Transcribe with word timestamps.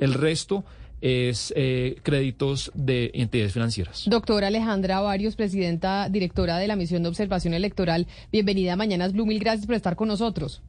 El 0.00 0.14
resto 0.14 0.64
es 1.00 1.52
eh, 1.56 1.96
créditos 2.02 2.72
de 2.74 3.10
entidades 3.14 3.52
financieras. 3.52 4.04
Doctora 4.08 4.46
Alejandra 4.46 5.00
Varios, 5.00 5.36
presidenta 5.36 6.08
directora 6.08 6.58
de 6.58 6.66
la 6.66 6.76
Misión 6.76 7.02
de 7.02 7.08
Observación 7.10 7.54
Electoral, 7.54 8.06
bienvenida 8.32 8.72
a 8.72 8.76
Mañanas 8.76 9.12
Blue, 9.12 9.26
mil 9.26 9.38
gracias 9.38 9.66
por 9.66 9.74
estar 9.74 9.96
con 9.96 10.08
nosotros. 10.08 10.62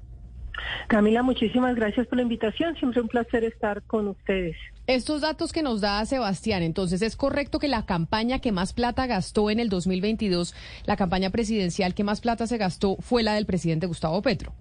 Camila, 0.88 1.23
muchísimas 1.23 1.76
gracias 1.76 2.07
por 2.07 2.18
la 2.18 2.23
invitación, 2.23 2.76
siempre 2.76 3.02
un 3.02 3.07
placer 3.07 3.44
estar 3.44 3.81
con 3.83 4.07
ustedes. 4.07 4.55
Estos 4.88 5.22
datos 5.22 5.52
que 5.52 5.64
nos 5.64 5.82
da 5.82 6.06
Sebastián, 6.06 6.64
entonces, 6.64 7.02
¿es 7.02 7.16
correcto 7.16 7.60
que 7.60 7.68
la 7.68 7.86
campaña 7.86 8.40
que 8.40 8.52
más 8.52 8.74
plata 8.74 9.08
gastó 9.08 9.50
en 9.50 9.60
el 9.60 9.70
2022, 9.70 10.54
la 10.86 10.96
campaña 10.96 11.30
presidencial 11.30 11.94
que 11.94 12.04
más 12.04 12.22
plata 12.22 12.46
se 12.46 12.58
gastó, 12.58 12.98
fue 12.98 13.24
la 13.24 13.34
del 13.34 13.46
presidente 13.46 13.88
Gustavo 13.88 14.22
Petro? 14.22 14.54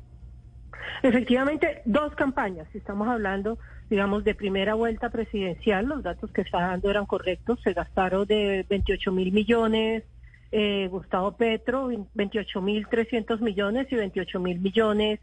Efectivamente, 1.03 1.83
dos 1.85 2.15
campañas. 2.15 2.67
Estamos 2.75 3.09
hablando, 3.09 3.59
digamos, 3.91 4.25
de 4.25 4.35
primera 4.35 4.75
vuelta 4.75 5.11
presidencial. 5.11 5.87
Los 5.87 6.03
datos 6.03 6.31
que 6.31 6.43
está 6.43 6.61
dando 6.61 6.91
eran 6.91 7.07
correctos. 7.07 7.61
Se 7.63 7.73
gastaron 7.73 8.27
de 8.27 8.65
28 8.69 9.13
mil 9.13 9.33
millones 9.33 10.05
eh, 10.57 10.87
Gustavo 10.89 11.33
Petro, 11.33 11.91
28 12.15 12.61
mil 12.61 12.87
300 12.87 13.41
millones 13.41 13.89
y 13.91 13.97
28 13.97 14.39
mil 14.39 14.61
millones 14.61 15.19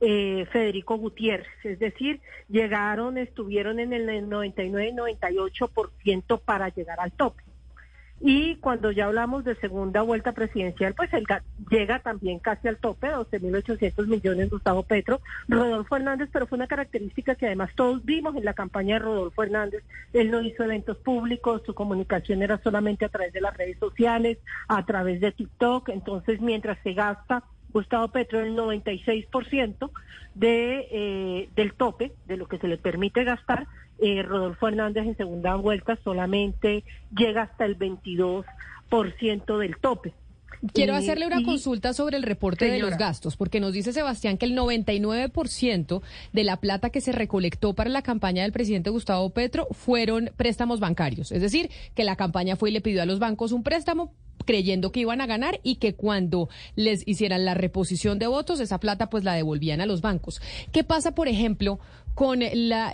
eh, 0.00 0.44
Federico 0.50 0.96
Gutiérrez. 0.96 1.46
Es 1.62 1.78
decir, 1.78 2.20
llegaron, 2.48 3.16
estuvieron 3.16 3.78
en 3.78 3.92
el 3.92 4.08
99-98% 4.28 6.40
para 6.40 6.68
llegar 6.70 6.98
al 6.98 7.12
tope. 7.12 7.44
Y 8.24 8.54
cuando 8.56 8.92
ya 8.92 9.06
hablamos 9.06 9.44
de 9.44 9.56
segunda 9.56 10.02
vuelta 10.02 10.30
presidencial, 10.30 10.94
pues 10.94 11.12
él 11.12 11.26
llega 11.68 11.98
también 11.98 12.38
casi 12.38 12.68
al 12.68 12.76
tope, 12.76 13.08
12.800 13.08 14.06
millones 14.06 14.48
Gustavo 14.48 14.84
Petro, 14.84 15.20
Rodolfo 15.48 15.96
Hernández, 15.96 16.28
pero 16.32 16.46
fue 16.46 16.56
una 16.56 16.68
característica 16.68 17.34
que 17.34 17.46
además 17.46 17.70
todos 17.74 18.04
vimos 18.04 18.36
en 18.36 18.44
la 18.44 18.54
campaña 18.54 18.94
de 18.94 19.00
Rodolfo 19.00 19.42
Hernández. 19.42 19.82
Él 20.12 20.30
no 20.30 20.40
hizo 20.40 20.62
eventos 20.62 20.98
públicos, 20.98 21.62
su 21.66 21.74
comunicación 21.74 22.42
era 22.42 22.58
solamente 22.62 23.04
a 23.04 23.08
través 23.08 23.32
de 23.32 23.40
las 23.40 23.56
redes 23.56 23.78
sociales, 23.80 24.38
a 24.68 24.86
través 24.86 25.20
de 25.20 25.32
TikTok. 25.32 25.88
Entonces, 25.88 26.40
mientras 26.40 26.78
se 26.84 26.92
gasta 26.92 27.42
Gustavo 27.72 28.06
Petro 28.08 28.38
el 28.38 28.54
96% 28.54 29.90
de, 30.36 30.88
eh, 30.92 31.48
del 31.56 31.74
tope, 31.74 32.12
de 32.26 32.36
lo 32.36 32.46
que 32.46 32.58
se 32.58 32.68
le 32.68 32.78
permite 32.78 33.24
gastar, 33.24 33.66
eh, 34.02 34.22
Rodolfo 34.22 34.68
Hernández 34.68 35.06
en 35.06 35.16
segunda 35.16 35.54
vuelta 35.54 35.96
solamente 36.02 36.84
llega 37.16 37.42
hasta 37.42 37.64
el 37.64 37.78
22% 37.78 38.44
del 39.58 39.76
tope. 39.76 40.12
Quiero 40.72 40.94
hacerle 40.94 41.26
una 41.26 41.42
consulta 41.42 41.92
sobre 41.92 42.16
el 42.16 42.22
reporte 42.22 42.66
de 42.66 42.78
los 42.78 42.96
gastos, 42.96 43.36
porque 43.36 43.58
nos 43.58 43.72
dice 43.72 43.92
Sebastián 43.92 44.38
que 44.38 44.46
el 44.46 44.56
99% 44.56 46.02
de 46.32 46.44
la 46.44 46.58
plata 46.58 46.90
que 46.90 47.00
se 47.00 47.10
recolectó 47.10 47.74
para 47.74 47.90
la 47.90 48.02
campaña 48.02 48.42
del 48.42 48.52
presidente 48.52 48.90
Gustavo 48.90 49.30
Petro 49.30 49.66
fueron 49.72 50.30
préstamos 50.36 50.78
bancarios. 50.78 51.32
Es 51.32 51.42
decir, 51.42 51.70
que 51.94 52.04
la 52.04 52.14
campaña 52.14 52.54
fue 52.54 52.70
y 52.70 52.72
le 52.72 52.80
pidió 52.80 53.02
a 53.02 53.06
los 53.06 53.18
bancos 53.18 53.50
un 53.50 53.64
préstamo 53.64 54.12
creyendo 54.44 54.92
que 54.92 55.00
iban 55.00 55.20
a 55.20 55.26
ganar 55.26 55.60
y 55.62 55.76
que 55.76 55.94
cuando 55.94 56.48
les 56.76 57.06
hicieran 57.06 57.44
la 57.44 57.54
reposición 57.54 58.18
de 58.18 58.26
votos, 58.26 58.60
esa 58.60 58.78
plata 58.78 59.10
pues 59.10 59.24
la 59.24 59.34
devolvían 59.34 59.80
a 59.80 59.86
los 59.86 60.00
bancos. 60.00 60.40
¿Qué 60.72 60.84
pasa, 60.84 61.14
por 61.14 61.28
ejemplo, 61.28 61.80
con 62.14 62.40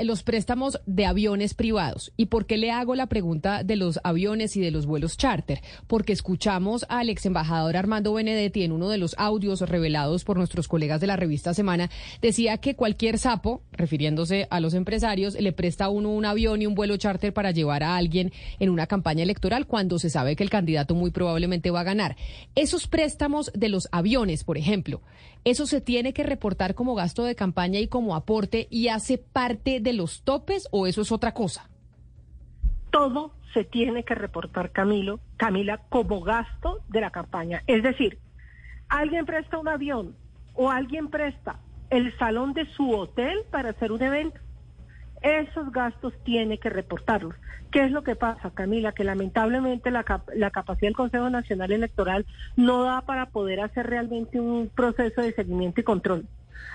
los 0.03 0.23
préstamos 0.25 0.81
de 0.85 1.07
aviones 1.07 1.55
privados? 1.55 2.13
¿Y 2.17 2.27
por 2.27 2.47
qué 2.47 2.57
le 2.57 2.73
hago 2.73 2.97
la 2.97 3.07
pregunta 3.07 3.63
de 3.63 3.77
los 3.77 4.01
aviones 4.03 4.57
y 4.57 4.61
de 4.61 4.73
los 4.73 4.87
vuelos 4.87 5.17
charter? 5.17 5.63
Porque 5.87 6.13
escuchamos 6.13 6.85
al 6.89 7.09
ex 7.09 7.25
embajador 7.27 7.77
Armando 7.77 8.13
Benedetti 8.13 8.65
en 8.65 8.73
uno 8.73 8.89
de 8.89 8.99
los 8.99 9.15
audios 9.17 9.61
revelados 9.61 10.25
por 10.25 10.37
nuestros 10.37 10.67
colegas 10.67 11.01
de 11.01 11.07
la 11.07 11.17
revista 11.17 11.55
Semana, 11.55 11.89
decía 12.21 12.59
que 12.59 12.75
cualquier 12.75 13.19
sapo, 13.19 13.63
refiriéndose 13.71 14.49
a 14.51 14.59
los 14.59 14.75
empresarios, 14.75 15.35
le 15.35 15.53
presta 15.53 15.85
a 15.85 15.89
uno 15.89 16.11
un 16.11 16.25
avión 16.25 16.63
y 16.63 16.67
un 16.67 16.75
vuelo 16.75 16.97
charter 16.97 17.33
para 17.33 17.53
llevar 17.53 17.85
a 17.85 17.97
alguien 17.97 18.33
en 18.59 18.71
una 18.71 18.89
campaña 18.89 19.23
electoral 19.23 19.67
cuando 19.67 20.01
se 20.01 20.11
sabe 20.11 20.35
que 20.35 20.43
el 20.43 20.51
candidato 20.51 20.97
muy 20.97 21.13
probable 21.13 21.29
probablemente 21.29 21.71
va 21.71 21.81
a 21.81 21.85
ganar. 21.85 22.17
Esos 22.55 22.89
préstamos 22.89 23.53
de 23.55 23.69
los 23.69 23.89
aviones, 23.93 24.45
por 24.45 24.57
ejemplo, 24.57 25.03
¿eso 25.45 25.67
se 25.67 25.83
tiene 25.83 26.15
que 26.15 26.23
reportar 26.23 26.75
como 26.75 26.95
gasto 26.95 27.23
de 27.23 27.35
campaña 27.35 27.79
y 27.81 27.87
como 27.87 28.17
aporte 28.17 28.67
y 28.71 28.89
parte 29.17 29.81
de 29.81 29.95
los 29.95 30.23
topes 30.23 30.69
o 30.71 30.87
eso 30.87 31.01
es 31.01 31.13
otra 31.13 31.33
cosa? 31.33 31.71
Todo 32.91 33.33
se 33.55 33.65
tiene 33.65 34.05
que 34.05 34.15
reportar, 34.15 34.73
Camilo, 34.73 35.21
Camila, 35.37 35.79
como 35.89 36.21
gasto 36.21 36.81
de 36.89 37.01
la 37.01 37.11
campaña. 37.11 37.63
Es 37.67 37.83
decir, 37.83 38.19
alguien 38.89 39.25
presta 39.25 39.59
un 39.59 39.69
avión 39.69 40.15
o 40.55 40.71
alguien 40.71 41.09
presta 41.09 41.61
el 41.89 42.17
salón 42.19 42.53
de 42.53 42.67
su 42.75 42.91
hotel 42.91 43.45
para 43.51 43.71
hacer 43.71 43.93
un 43.93 44.03
evento 44.03 44.41
esos 45.23 45.73
gastos 45.73 46.13
tiene 46.25 46.59
que 46.59 46.71
reportarlos. 46.71 47.35
¿Qué 47.71 47.85
es 47.85 47.91
lo 47.91 48.03
que 48.03 48.17
pasa, 48.17 48.51
Camila? 48.51 48.93
Que 48.93 49.05
lamentablemente 49.05 49.91
la, 49.91 50.05
la, 50.35 50.51
capacidad 50.51 50.89
del 50.89 50.97
Consejo 50.97 51.29
Nacional 51.29 51.73
Electoral 51.73 52.25
no 52.57 52.85
da 52.85 53.03
para 53.03 53.27
poder 53.27 53.61
hacer 53.61 53.87
realmente 53.87 54.41
un 54.41 54.71
proceso 54.75 55.21
de 55.21 55.33
seguimiento 55.33 55.81
y 55.81 55.85
control 55.85 56.27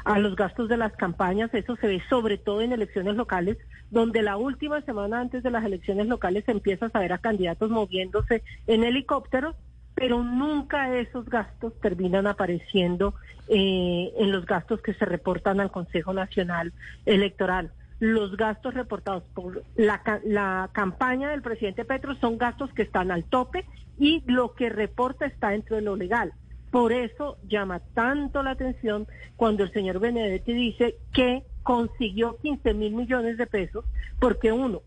a 0.05 0.19
los 0.19 0.35
gastos 0.35 0.69
de 0.69 0.77
las 0.77 0.93
campañas. 0.93 1.53
Eso 1.53 1.75
se 1.75 1.87
ve 1.87 2.01
sobre 2.09 2.37
todo 2.37 2.61
en 2.61 2.73
elecciones 2.73 3.15
locales, 3.15 3.57
donde 3.91 4.21
la 4.21 4.37
última 4.37 4.81
semana 4.81 5.19
antes 5.19 5.43
de 5.43 5.51
las 5.51 5.63
elecciones 5.63 6.07
locales 6.07 6.45
se 6.45 6.51
empieza 6.51 6.87
a 6.87 6.89
saber 6.89 7.13
a 7.13 7.17
candidatos 7.17 7.69
moviéndose 7.69 8.43
en 8.67 8.83
helicópteros, 8.83 9.55
pero 9.95 10.23
nunca 10.23 10.95
esos 10.97 11.25
gastos 11.25 11.73
terminan 11.79 12.27
apareciendo 12.27 13.13
eh, 13.47 14.11
en 14.17 14.31
los 14.31 14.45
gastos 14.45 14.81
que 14.81 14.93
se 14.93 15.05
reportan 15.05 15.59
al 15.59 15.71
Consejo 15.71 16.13
Nacional 16.13 16.73
Electoral 17.05 17.71
los 18.03 18.35
gastos 18.35 18.73
reportados 18.73 19.23
por 19.33 19.63
la, 19.75 20.69
campaña 20.73 21.29
del 21.29 21.41
presidente 21.41 21.85
Petro 21.85 22.15
son 22.15 22.37
gastos 22.37 22.73
que 22.73 22.81
están 22.81 23.11
al 23.11 23.23
tope 23.23 23.65
y 23.97 24.21
lo 24.25 24.55
que 24.55 24.67
reporta 24.67 25.25
está 25.25 25.51
dentro 25.51 25.77
de 25.77 25.83
lo 25.83 25.95
legal. 25.95 26.33
Por 26.73 26.91
eso 26.91 27.37
llama 27.47 27.81
tanto 27.93 28.41
la 28.41 28.49
atención 28.49 29.05
cuando 29.35 29.63
el 29.63 29.71
señor 29.71 29.99
Benedetti 29.99 30.53
dice 30.53 30.95
que 31.13 31.43
consiguió 31.61 32.37
15 32.37 32.73
mil 32.73 32.95
millones 32.95 33.37
de 33.37 33.45
pesos, 33.45 33.85
porque 34.19 34.51
uno, 34.51 34.81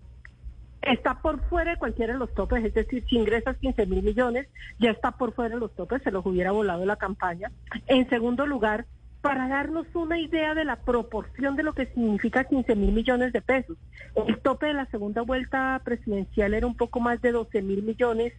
está 0.83 1.23
por 1.23 1.41
fuera 1.49 1.71
de 1.71 1.77
cualquiera 1.77 2.15
de 2.15 2.19
los 2.19 2.35
topes, 2.35 2.65
es 2.65 2.75
decir, 2.75 3.05
si 3.09 3.17
ingresas 3.17 3.57
15 3.59 3.87
mil 3.87 4.03
millones, 4.03 4.49
ya 4.81 4.91
está 4.91 5.13
por 5.13 5.33
fuera 5.33 5.55
de 5.55 5.61
los 5.61 5.73
topes, 5.77 6.03
se 6.03 6.11
los 6.11 6.27
hubiera 6.27 6.51
volado 6.51 6.85
la 6.85 6.97
campaña. 6.97 7.53
En 7.87 8.09
segundo 8.09 8.49
lugar, 8.49 8.87
para 9.21 9.47
darnos 9.47 9.87
una 9.95 10.19
idea 10.19 10.57
de 10.57 10.65
la 10.65 10.81
proporción 10.81 11.55
de 11.55 11.63
lo 11.63 11.73
que 11.73 11.87
significa 11.87 12.43
15 12.43 12.75
mil 12.75 12.91
millones 12.91 13.33
de 13.33 13.43
pesos. 13.43 13.77
El 14.27 14.41
tope 14.41 14.67
de 14.67 14.75
la 14.75 14.87
segunda 14.87 15.23
vuelta 15.23 15.81
presidencial 15.85 16.53
era 16.53 16.67
un 16.67 16.77
poco 16.77 16.99
más 16.99 17.23
de 17.23 17.31
12 17.31 17.63
mil 17.63 17.85
millones 17.85 18.33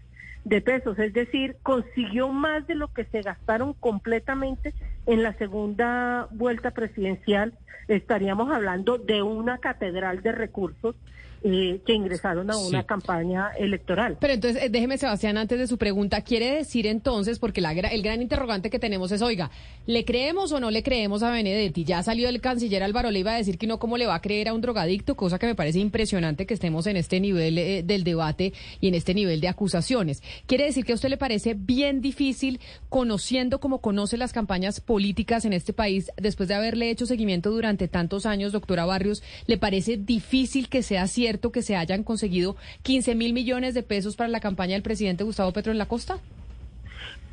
de 0.47 0.61
pesos, 0.61 0.97
es 0.97 1.11
decir, 1.11 1.57
consiguió 1.61 2.29
más 2.29 2.65
de 2.67 2.75
lo 2.75 2.87
que 2.93 3.03
se 3.03 3.21
gastaron 3.21 3.73
completamente 3.73 4.73
en 5.05 5.21
la 5.21 5.33
segunda 5.33 6.29
vuelta 6.31 6.71
presidencial. 6.71 7.53
Estaríamos 7.89 8.49
hablando 8.49 8.97
de 8.97 9.21
una 9.21 9.57
catedral 9.57 10.21
de 10.21 10.31
recursos 10.31 10.95
eh, 11.43 11.79
que 11.85 11.93
ingresaron 11.93 12.49
a 12.49 12.57
una 12.57 12.83
campaña 12.83 13.51
electoral. 13.57 14.17
Pero 14.19 14.33
entonces, 14.33 14.63
eh, 14.63 14.69
déjeme, 14.69 14.97
Sebastián, 14.97 15.37
antes 15.37 15.59
de 15.59 15.67
su 15.67 15.77
pregunta, 15.77 16.21
¿quiere 16.21 16.55
decir 16.55 16.87
entonces, 16.87 17.37
porque 17.37 17.61
la, 17.61 17.71
el 17.71 18.01
gran 18.01 18.21
interrogante 18.21 18.69
que 18.71 18.79
tenemos 18.79 19.11
es, 19.11 19.21
oiga, 19.21 19.51
¿le 19.85 20.03
creemos 20.03 20.51
o 20.51 20.59
no 20.59 20.71
le 20.71 20.81
creemos 20.81 21.21
a 21.21 21.29
Benedetti? 21.29 21.83
Ya 21.83 22.01
salió 22.01 22.27
el 22.27 22.41
canciller 22.41 22.81
Álvaro, 22.81 23.11
le 23.11 23.19
iba 23.19 23.33
a 23.33 23.37
decir 23.37 23.59
que 23.59 23.67
no, 23.67 23.77
¿cómo 23.77 23.97
le 23.97 24.07
va 24.07 24.15
a 24.15 24.21
creer 24.21 24.47
a 24.47 24.53
un 24.53 24.61
drogadicto? 24.61 25.15
Cosa 25.15 25.37
que 25.37 25.45
me 25.45 25.53
parece 25.53 25.79
impresionante 25.79 26.47
que 26.47 26.55
estemos 26.55 26.87
en 26.87 26.97
este 26.97 27.19
nivel 27.19 27.59
eh, 27.59 27.83
del 27.83 28.03
debate 28.03 28.53
y 28.81 28.87
en 28.87 28.95
este 28.95 29.13
nivel 29.13 29.39
de 29.39 29.47
acusaciones. 29.47 30.23
¿Quiere 30.47 30.65
decir 30.65 30.85
que 30.85 30.93
a 30.93 30.95
usted 30.95 31.09
le 31.09 31.17
parece 31.17 31.53
bien 31.53 32.01
difícil, 32.01 32.59
conociendo 32.89 33.59
como 33.59 33.79
conoce 33.79 34.17
las 34.17 34.33
campañas 34.33 34.81
políticas 34.81 35.45
en 35.45 35.53
este 35.53 35.71
país, 35.71 36.11
después 36.17 36.49
de 36.49 36.55
haberle 36.55 36.89
hecho 36.89 37.05
seguimiento 37.05 37.51
durante 37.51 37.87
tantos 37.87 38.25
años, 38.25 38.53
doctora 38.53 38.85
Barrios, 38.85 39.21
¿le 39.45 39.57
parece 39.57 39.97
difícil 39.97 40.67
que 40.67 40.81
sea 40.81 41.05
cierto? 41.07 41.26
Cierto 41.27 41.51
que 41.51 41.61
se 41.61 41.75
hayan 41.75 42.03
conseguido 42.03 42.55
15 42.83 43.13
mil 43.15 43.33
millones 43.33 43.73
de 43.73 43.83
pesos 43.83 44.15
para 44.15 44.29
la 44.29 44.39
campaña 44.39 44.73
del 44.75 44.81
presidente 44.81 45.25
Gustavo 45.25 45.51
Petro 45.51 45.73
en 45.73 45.77
la 45.77 45.85
costa? 45.85 46.19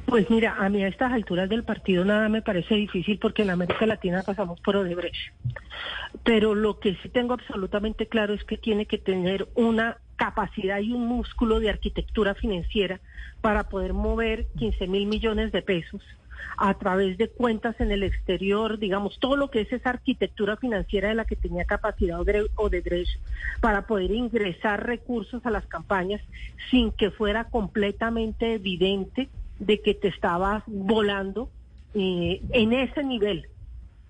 Pues 0.07 0.29
mira, 0.31 0.57
a 0.59 0.69
mí 0.69 0.83
a 0.83 0.89
estas 0.89 1.13
alturas 1.13 1.49
del 1.49 1.63
partido 1.63 2.05
nada 2.05 2.29
me 2.29 2.43
parece 2.43 2.75
difícil 2.75 3.21
porque 3.21 3.43
en 3.43 3.51
América 3.51 3.87
Latina 3.87 4.25
pasamos 4.25 4.59
por 4.61 4.75
Odebrecht. 4.75 5.33
Pero 6.25 6.57
lo 6.57 6.81
que 6.81 6.97
sí 7.03 7.09
tengo 7.09 7.35
absolutamente 7.35 8.09
claro 8.09 8.35
es 8.35 8.43
que 8.43 8.57
tiene 8.57 8.87
que 8.87 8.99
tener 8.99 9.47
una 9.55 9.99
capacidad 10.17 10.81
y 10.81 10.93
un 10.93 11.07
músculo 11.07 11.61
de 11.61 11.71
arquitectura 11.71 12.35
financiera 12.35 13.01
para 13.43 13.69
poder 13.69 13.93
mover 13.93 14.47
15 14.59 14.89
mil 14.89 15.07
millones 15.07 15.53
de 15.53 15.63
pesos 15.63 16.03
a 16.57 16.75
través 16.75 17.19
de 17.19 17.29
cuentas 17.29 17.81
en 17.81 17.91
el 17.91 18.03
exterior, 18.03 18.79
digamos, 18.79 19.19
todo 19.19 19.37
lo 19.37 19.51
que 19.51 19.63
es 19.63 19.73
esa 19.73 19.91
arquitectura 19.91 20.57
financiera 20.57 21.09
de 21.09 21.15
la 21.15 21.25
que 21.25 21.37
tenía 21.37 21.65
capacidad 21.65 22.21
Odebrecht 22.57 23.19
para 23.61 23.87
poder 23.87 24.11
ingresar 24.11 24.87
recursos 24.87 25.45
a 25.47 25.51
las 25.51 25.67
campañas 25.67 26.21
sin 26.71 26.93
que 26.93 27.11
fuera 27.11 27.45
completamente 27.45 28.55
evidente 28.55 29.29
de 29.59 29.81
que 29.81 29.95
te 29.95 30.09
estabas 30.09 30.63
volando 30.67 31.49
eh, 31.95 32.41
en 32.51 32.73
ese 32.73 33.05
nivel 33.05 33.49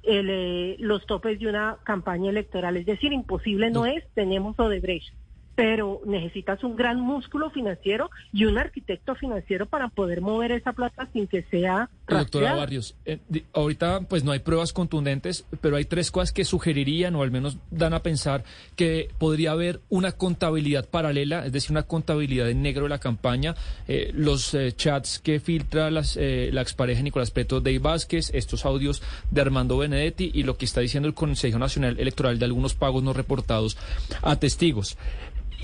el, 0.03 0.77
los 0.81 1.07
topes 1.07 1.39
de 1.39 1.49
una 1.49 1.79
campaña 1.85 2.31
electoral. 2.31 2.77
Es 2.77 2.87
decir, 2.87 3.13
imposible 3.13 3.71
no 3.71 3.87
es, 3.87 4.05
tenemos 4.15 4.59
Odebrecht 4.59 5.15
pero 5.55 6.01
necesitas 6.07 6.63
un 6.65 6.77
gran 6.77 7.01
músculo 7.01 7.51
financiero 7.51 8.11
y 8.33 8.45
un 8.45 8.59
arquitecto 8.59 9.15
financiero 9.15 9.67
para 9.67 9.89
poder 9.89 10.21
mover 10.21 10.53
esa 10.53 10.73
plata 10.73 11.09
sin 11.13 11.27
que 11.27 11.43
sea 11.45 11.89
Doctora 12.07 12.55
Barrios, 12.55 12.97
eh, 13.07 13.19
ahorita 13.55 14.03
pues 14.03 14.25
no 14.25 14.33
hay 14.33 14.41
pruebas 14.41 14.73
contundentes, 14.75 15.47
pero 15.63 15.77
hay 15.77 15.87
tres 15.87 16.11
cosas 16.11 16.33
que 16.33 16.45
sugerirían 16.45 17.15
o 17.17 17.23
al 17.23 17.31
menos 17.31 17.57
dan 17.71 17.95
a 17.95 18.03
pensar 18.03 18.45
que 18.77 19.09
podría 19.19 19.53
haber 19.53 19.81
una 19.89 20.13
contabilidad 20.13 20.89
paralela, 20.89 21.47
es 21.47 21.53
decir, 21.53 21.71
una 21.71 21.85
contabilidad 21.85 22.51
en 22.51 22.61
negro 22.61 22.83
de 22.85 22.91
la 22.91 22.99
campaña, 22.99 23.55
eh, 23.89 24.11
los 24.13 24.53
eh, 24.55 24.73
chats 24.73 25.19
que 25.19 25.41
filtra 25.41 25.91
las, 25.91 26.17
la 26.17 26.61
expareja 26.61 27.03
Nicolás 27.03 27.31
Petro 27.31 27.61
de 27.61 27.79
Vázquez, 27.79 28.31
estos 28.35 28.67
audios 28.67 29.03
de 29.31 29.41
Armando 29.41 29.79
Benedetti 29.79 30.31
y 30.35 30.43
lo 30.43 30.59
que 30.59 30.67
está 30.67 30.81
diciendo 30.81 31.09
el 31.09 31.15
Consejo 31.15 31.59
Nacional 31.59 31.99
Electoral 31.99 32.39
de 32.39 32.45
algunos 32.45 32.75
pagos 32.75 33.03
no 33.03 33.13
reportados 33.13 33.79
a 34.23 34.37
testigos. 34.37 34.99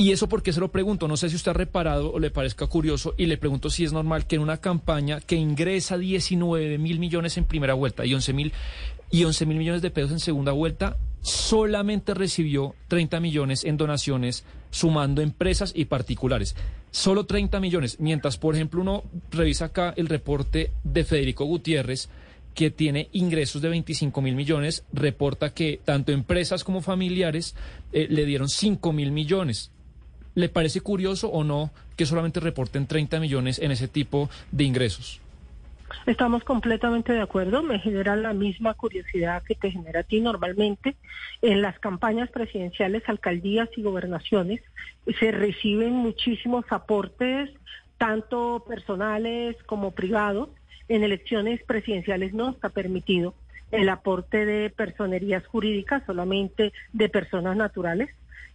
Y 0.00 0.12
eso 0.12 0.30
porque 0.30 0.54
se 0.54 0.60
lo 0.60 0.72
pregunto, 0.72 1.08
no 1.08 1.18
sé 1.18 1.28
si 1.28 1.36
usted 1.36 1.50
ha 1.50 1.52
reparado 1.52 2.10
o 2.10 2.18
le 2.18 2.30
parezca 2.30 2.66
curioso 2.66 3.14
y 3.18 3.26
le 3.26 3.36
pregunto 3.36 3.68
si 3.68 3.84
es 3.84 3.92
normal 3.92 4.26
que 4.26 4.36
en 4.36 4.40
una 4.40 4.56
campaña 4.56 5.20
que 5.20 5.36
ingresa 5.36 5.98
19 5.98 6.78
mil 6.78 6.98
millones 6.98 7.36
en 7.36 7.44
primera 7.44 7.74
vuelta 7.74 8.06
y 8.06 8.14
11 8.14 8.32
mil 8.32 8.52
y 9.10 9.24
11 9.24 9.44
mil 9.44 9.58
millones 9.58 9.82
de 9.82 9.90
pesos 9.90 10.12
en 10.12 10.20
segunda 10.20 10.52
vuelta, 10.52 10.96
solamente 11.20 12.14
recibió 12.14 12.74
30 12.88 13.20
millones 13.20 13.62
en 13.62 13.76
donaciones 13.76 14.44
sumando 14.70 15.20
empresas 15.20 15.70
y 15.76 15.84
particulares. 15.84 16.56
Solo 16.90 17.26
30 17.26 17.60
millones, 17.60 18.00
mientras 18.00 18.38
por 18.38 18.54
ejemplo 18.54 18.80
uno 18.80 19.04
revisa 19.30 19.66
acá 19.66 19.92
el 19.98 20.08
reporte 20.08 20.72
de 20.82 21.04
Federico 21.04 21.44
Gutiérrez, 21.44 22.08
que 22.54 22.70
tiene 22.70 23.10
ingresos 23.12 23.60
de 23.60 23.68
25 23.68 24.22
mil 24.22 24.34
millones, 24.34 24.82
reporta 24.94 25.52
que 25.52 25.78
tanto 25.84 26.10
empresas 26.10 26.64
como 26.64 26.80
familiares 26.80 27.54
eh, 27.92 28.06
le 28.08 28.24
dieron 28.24 28.48
5 28.48 28.94
mil 28.94 29.12
millones. 29.12 29.70
¿Le 30.34 30.48
parece 30.48 30.80
curioso 30.80 31.28
o 31.28 31.44
no 31.44 31.70
que 31.96 32.06
solamente 32.06 32.40
reporten 32.40 32.86
30 32.86 33.20
millones 33.20 33.58
en 33.58 33.70
ese 33.72 33.88
tipo 33.88 34.30
de 34.52 34.64
ingresos? 34.64 35.20
Estamos 36.06 36.44
completamente 36.44 37.12
de 37.12 37.20
acuerdo. 37.20 37.62
Me 37.62 37.78
genera 37.78 38.16
la 38.16 38.32
misma 38.32 38.74
curiosidad 38.74 39.42
que 39.42 39.54
te 39.54 39.70
genera 39.70 40.00
a 40.00 40.04
ti 40.04 40.20
normalmente. 40.20 40.96
En 41.42 41.62
las 41.62 41.78
campañas 41.78 42.30
presidenciales, 42.30 43.02
alcaldías 43.08 43.68
y 43.76 43.82
gobernaciones 43.82 44.60
se 45.18 45.32
reciben 45.32 45.92
muchísimos 45.92 46.64
aportes, 46.70 47.50
tanto 47.98 48.64
personales 48.66 49.56
como 49.66 49.90
privados. 49.90 50.48
En 50.88 51.02
elecciones 51.02 51.62
presidenciales 51.64 52.32
no 52.34 52.50
está 52.50 52.68
permitido 52.68 53.34
el 53.70 53.88
aporte 53.88 54.46
de 54.46 54.70
personerías 54.70 55.46
jurídicas, 55.46 56.02
solamente 56.06 56.72
de 56.92 57.08
personas 57.08 57.56
naturales. 57.56 58.10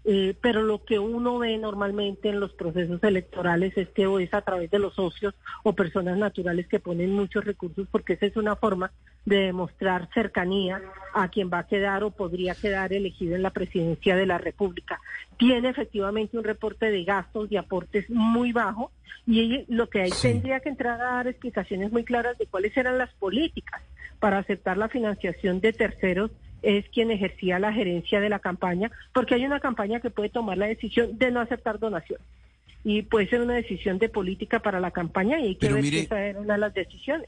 Eh, 0.08 0.36
pero 0.40 0.62
lo 0.62 0.84
que 0.86 1.00
uno 1.00 1.40
ve 1.40 1.58
normalmente 1.58 2.30
en 2.30 2.40
los 2.40 2.54
procesos 2.54 3.04
electorales 3.04 3.76
es 3.76 3.90
que 3.90 4.08
es 4.22 4.34
a 4.36 4.42
través 4.42 4.70
de 4.70 4.78
los 4.78 4.94
socios 4.94 5.34
o 5.64 5.74
personas 5.74 6.16
naturales 6.16 6.68
que 6.68 6.80
ponen 6.80 7.12
muchos 7.12 7.44
recursos, 7.44 7.88
porque 7.90 8.14
esa 8.14 8.28
es 8.28 8.38
una 8.38 8.56
forma 8.56 8.92
de 9.26 9.38
demostrar 9.38 10.08
cercanía 10.14 10.80
a 11.12 11.30
quien 11.30 11.50
va 11.52 11.60
a 11.60 11.68
quedar 11.68 12.04
o 12.04 12.12
podría 12.12 12.54
quedar 12.54 12.94
elegido 12.94 13.36
en 13.36 13.42
la 13.42 13.50
presidencia 13.50 14.16
de 14.16 14.28
la 14.28 14.38
República. 14.38 15.02
Tiene 15.38 15.70
efectivamente 15.70 16.38
un 16.38 16.44
reporte 16.44 16.92
de 16.92 17.04
gastos 17.04 17.52
y 17.52 17.58
aportes 17.58 18.08
muy 18.08 18.52
bajo 18.52 18.92
y 19.26 19.66
lo 19.74 19.90
que 19.90 20.02
ahí 20.02 20.12
tendría 20.22 20.60
que 20.60 20.70
entrar 20.70 21.02
a 21.02 21.16
dar 21.16 21.28
explicaciones 21.28 21.92
muy 21.92 22.04
claras 22.04 22.38
de 22.38 22.46
cuáles 22.46 22.78
eran 22.78 23.00
las 23.00 23.12
políticas 23.16 23.82
para 24.20 24.38
aceptar 24.38 24.78
la 24.78 24.88
financiación 24.88 25.62
de 25.62 25.74
terceros 25.74 26.30
es 26.62 26.86
quien 26.90 27.12
ejercía 27.12 27.60
la 27.60 27.74
gerencia 27.74 28.20
de 28.20 28.30
la 28.30 28.40
campaña, 28.40 28.92
porque 29.14 29.36
hay 29.36 29.46
una 29.46 29.60
campaña 29.60 30.00
que 30.00 30.10
puede 30.10 30.30
tomar 30.30 30.58
la 30.58 30.66
decisión 30.66 31.18
de 31.18 31.32
no 31.32 31.40
aceptar 31.40 31.80
donaciones. 31.80 32.26
Y 32.84 33.02
puede 33.02 33.28
ser 33.28 33.42
una 33.42 33.56
decisión 33.56 33.98
de 33.98 34.10
política 34.10 34.60
para 34.60 34.80
la 34.80 34.92
campaña 34.92 35.40
y 35.40 35.48
hay 35.48 35.56
que 35.56 35.74
ver 35.74 35.84
si 35.84 35.98
esa 36.00 36.24
era 36.24 36.40
una 36.40 36.54
de 36.54 36.60
las 36.60 36.74
decisiones. 36.74 37.28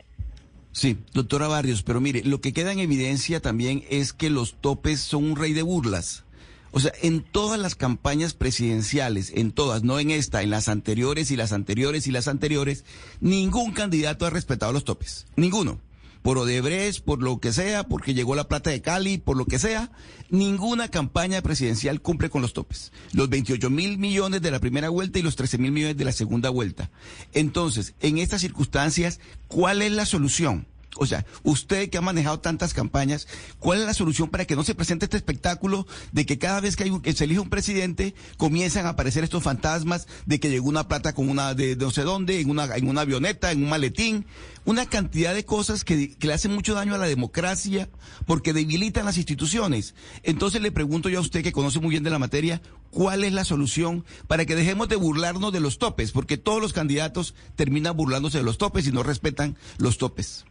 Sí, 0.71 0.97
doctora 1.13 1.47
Barrios, 1.47 1.81
pero 1.81 1.99
mire, 1.99 2.23
lo 2.23 2.41
que 2.41 2.53
queda 2.53 2.71
en 2.71 2.79
evidencia 2.79 3.41
también 3.41 3.83
es 3.89 4.13
que 4.13 4.29
los 4.29 4.55
topes 4.61 4.99
son 4.99 5.23
un 5.23 5.35
rey 5.35 5.53
de 5.53 5.63
burlas. 5.63 6.23
O 6.71 6.79
sea, 6.79 6.91
en 7.01 7.21
todas 7.21 7.59
las 7.59 7.73
campañas 7.73 8.35
presidenciales, 8.35 9.31
en 9.35 9.51
todas, 9.51 9.83
no 9.83 9.99
en 9.99 10.11
esta, 10.11 10.43
en 10.43 10.51
las 10.51 10.69
anteriores 10.69 11.31
y 11.31 11.35
las 11.35 11.53
anteriores 11.53 12.05
y 12.05 12.11
las 12.11 12.27
anteriores, 12.27 12.85
ningún 13.19 13.71
candidato 13.71 14.27
ha 14.27 14.29
respetado 14.29 14.73
los 14.73 14.83
topes. 14.83 15.25
Ninguno 15.35 15.79
por 16.27 16.39
Odebrecht, 16.39 17.05
por 17.05 17.23
lo 17.23 17.39
que 17.39 17.53
sea, 17.53 17.85
porque 17.85 18.13
llegó 18.13 18.35
la 18.35 18.49
plata 18.49 18.69
de 18.69 18.81
Cali, 18.81 19.17
por 19.17 19.37
lo 19.37 19.45
que 19.45 19.59
sea, 19.59 19.91
ninguna 20.29 20.89
campaña 20.89 21.41
presidencial 21.41 22.01
cumple 22.01 22.29
con 22.29 22.41
los 22.41 22.51
topes. 22.51 22.91
Los 23.13 23.29
28 23.29 23.69
mil 23.69 23.97
millones 23.97 24.41
de 24.41 24.51
la 24.51 24.59
primera 24.59 24.89
vuelta 24.89 25.19
y 25.19 25.21
los 25.21 25.37
13 25.37 25.57
mil 25.57 25.71
millones 25.71 25.95
de 25.95 26.03
la 26.03 26.11
segunda 26.11 26.49
vuelta. 26.49 26.91
Entonces, 27.31 27.93
en 28.01 28.17
estas 28.17 28.41
circunstancias, 28.41 29.21
¿cuál 29.47 29.81
es 29.81 29.93
la 29.93 30.05
solución? 30.05 30.67
O 30.95 31.05
sea, 31.05 31.25
usted 31.43 31.89
que 31.89 31.97
ha 31.97 32.01
manejado 32.01 32.39
tantas 32.39 32.73
campañas, 32.73 33.27
¿cuál 33.59 33.79
es 33.79 33.85
la 33.85 33.93
solución 33.93 34.29
para 34.29 34.45
que 34.45 34.55
no 34.55 34.63
se 34.63 34.75
presente 34.75 35.05
este 35.05 35.17
espectáculo 35.17 35.85
de 36.11 36.25
que 36.25 36.37
cada 36.37 36.59
vez 36.59 36.75
que, 36.75 36.83
hay, 36.85 37.13
se 37.13 37.25
elige 37.25 37.39
un 37.39 37.49
presidente 37.49 38.15
comienzan 38.37 38.85
a 38.85 38.89
aparecer 38.89 39.23
estos 39.23 39.43
fantasmas 39.43 40.07
de 40.25 40.39
que 40.39 40.49
llegó 40.49 40.67
una 40.67 40.87
plata 40.87 41.13
con 41.13 41.29
una 41.29 41.53
de, 41.53 41.75
no 41.75 41.91
sé 41.91 42.01
dónde, 42.01 42.39
en 42.39 42.49
una, 42.49 42.75
en 42.75 42.87
una 42.87 43.01
avioneta, 43.01 43.51
en 43.51 43.63
un 43.63 43.69
maletín? 43.69 44.25
Una 44.65 44.85
cantidad 44.85 45.33
de 45.33 45.45
cosas 45.45 45.83
que, 45.83 46.15
que 46.17 46.27
le 46.27 46.33
hacen 46.33 46.53
mucho 46.53 46.73
daño 46.73 46.95
a 46.95 46.97
la 46.97 47.07
democracia 47.07 47.89
porque 48.25 48.51
debilitan 48.53 49.05
las 49.05 49.17
instituciones. 49.17 49.93
Entonces 50.23 50.61
le 50.61 50.71
pregunto 50.71 51.09
yo 51.09 51.19
a 51.19 51.21
usted 51.21 51.43
que 51.43 51.53
conoce 51.53 51.79
muy 51.79 51.91
bien 51.91 52.03
de 52.03 52.09
la 52.09 52.19
materia, 52.19 52.61
¿cuál 52.89 53.23
es 53.23 53.33
la 53.33 53.45
solución 53.45 54.03
para 54.27 54.45
que 54.45 54.55
dejemos 54.55 54.89
de 54.89 54.95
burlarnos 54.95 55.53
de 55.53 55.59
los 55.59 55.77
topes? 55.77 56.11
Porque 56.11 56.37
todos 56.37 56.61
los 56.61 56.73
candidatos 56.73 57.35
terminan 57.55 57.95
burlándose 57.95 58.39
de 58.39 58.43
los 58.43 58.57
topes 58.57 58.87
y 58.87 58.91
no 58.91 59.03
respetan 59.03 59.57
los 59.77 59.97
topes. 59.97 60.45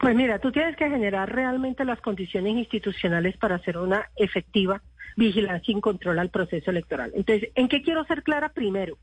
Pues 0.00 0.14
mira, 0.14 0.38
tú 0.38 0.52
tienes 0.52 0.76
que 0.76 0.88
generar 0.88 1.32
realmente 1.32 1.84
las 1.84 2.00
condiciones 2.00 2.54
institucionales 2.56 3.36
para 3.36 3.56
hacer 3.56 3.78
una 3.78 4.08
efectiva 4.16 4.82
vigilancia 5.16 5.76
y 5.76 5.80
control 5.80 6.18
al 6.18 6.30
proceso 6.30 6.70
electoral. 6.70 7.12
Entonces, 7.14 7.50
¿en 7.54 7.68
qué 7.68 7.82
quiero 7.82 8.04
ser 8.04 8.22
clara 8.22 8.50
primero? 8.50 8.98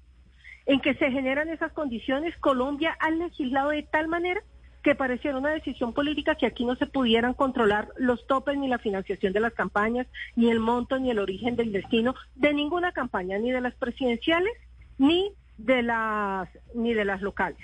En 0.65 0.79
que 0.79 0.95
se 0.95 1.11
generan 1.11 1.49
esas 1.49 1.73
condiciones, 1.73 2.35
Colombia 2.37 2.95
ha 2.99 3.11
legislado 3.11 3.69
de 3.69 3.83
tal 3.83 4.07
manera 4.07 4.41
que 4.81 4.95
pareciera 4.95 5.37
una 5.37 5.49
decisión 5.49 5.93
política 5.93 6.35
que 6.35 6.45
aquí 6.45 6.63
no 6.63 6.75
se 6.75 6.85
pudieran 6.85 7.33
controlar 7.33 7.89
los 7.97 8.25
topes 8.27 8.55
ni 8.57 8.67
la 8.67 8.77
financiación 8.77 9.33
de 9.33 9.39
las 9.39 9.53
campañas, 9.53 10.07
ni 10.35 10.49
el 10.49 10.59
monto, 10.59 10.99
ni 10.99 11.09
el 11.09 11.19
origen 11.19 11.55
del 11.55 11.71
destino 11.71 12.13
de 12.35 12.53
ninguna 12.53 12.91
campaña, 12.91 13.37
ni 13.39 13.51
de 13.51 13.61
las 13.61 13.73
presidenciales, 13.75 14.53
ni 14.97 15.31
de 15.57 15.81
las, 15.81 16.47
ni 16.75 16.93
de 16.93 17.03
las 17.03 17.21
locales. 17.21 17.57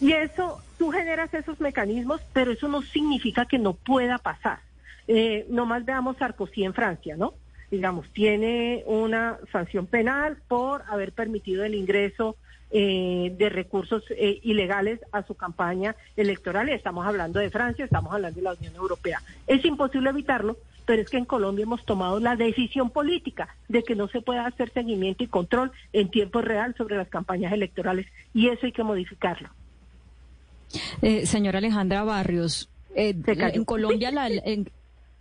Y 0.00 0.12
eso, 0.12 0.62
tú 0.78 0.90
generas 0.90 1.32
esos 1.34 1.60
mecanismos, 1.60 2.20
pero 2.32 2.52
eso 2.52 2.68
no 2.68 2.82
significa 2.82 3.44
que 3.44 3.58
no 3.58 3.74
pueda 3.74 4.18
pasar. 4.18 4.60
Eh, 5.06 5.46
nomás 5.48 5.84
veamos 5.84 6.16
Sarkozy 6.16 6.64
en 6.64 6.72
Francia, 6.72 7.16
¿no? 7.16 7.34
Digamos, 7.70 8.08
tiene 8.10 8.82
una 8.86 9.38
sanción 9.52 9.86
penal 9.86 10.38
por 10.48 10.82
haber 10.88 11.12
permitido 11.12 11.64
el 11.64 11.74
ingreso 11.74 12.36
eh, 12.72 13.34
de 13.36 13.48
recursos 13.48 14.04
eh, 14.10 14.38
ilegales 14.42 15.00
a 15.12 15.22
su 15.24 15.34
campaña 15.34 15.96
electoral. 16.16 16.68
Y 16.68 16.72
estamos 16.72 17.06
hablando 17.06 17.38
de 17.38 17.50
Francia, 17.50 17.84
estamos 17.84 18.12
hablando 18.12 18.36
de 18.36 18.44
la 18.44 18.54
Unión 18.54 18.74
Europea. 18.76 19.20
Es 19.46 19.64
imposible 19.64 20.10
evitarlo, 20.10 20.56
pero 20.86 21.02
es 21.02 21.10
que 21.10 21.18
en 21.18 21.24
Colombia 21.24 21.64
hemos 21.64 21.84
tomado 21.84 22.20
la 22.20 22.36
decisión 22.36 22.90
política 22.90 23.54
de 23.68 23.82
que 23.82 23.94
no 23.94 24.08
se 24.08 24.22
pueda 24.22 24.46
hacer 24.46 24.70
seguimiento 24.70 25.24
y 25.24 25.28
control 25.28 25.72
en 25.92 26.10
tiempo 26.10 26.40
real 26.40 26.74
sobre 26.76 26.96
las 26.96 27.08
campañas 27.08 27.52
electorales 27.52 28.06
y 28.32 28.48
eso 28.48 28.66
hay 28.66 28.72
que 28.72 28.84
modificarlo. 28.84 29.50
Eh, 31.02 31.26
señora 31.26 31.58
Alejandra 31.58 32.04
Barrios, 32.04 32.70
eh, 32.94 33.14
en 33.26 33.64
Colombia 33.64 34.10
la, 34.10 34.28
en, 34.28 34.70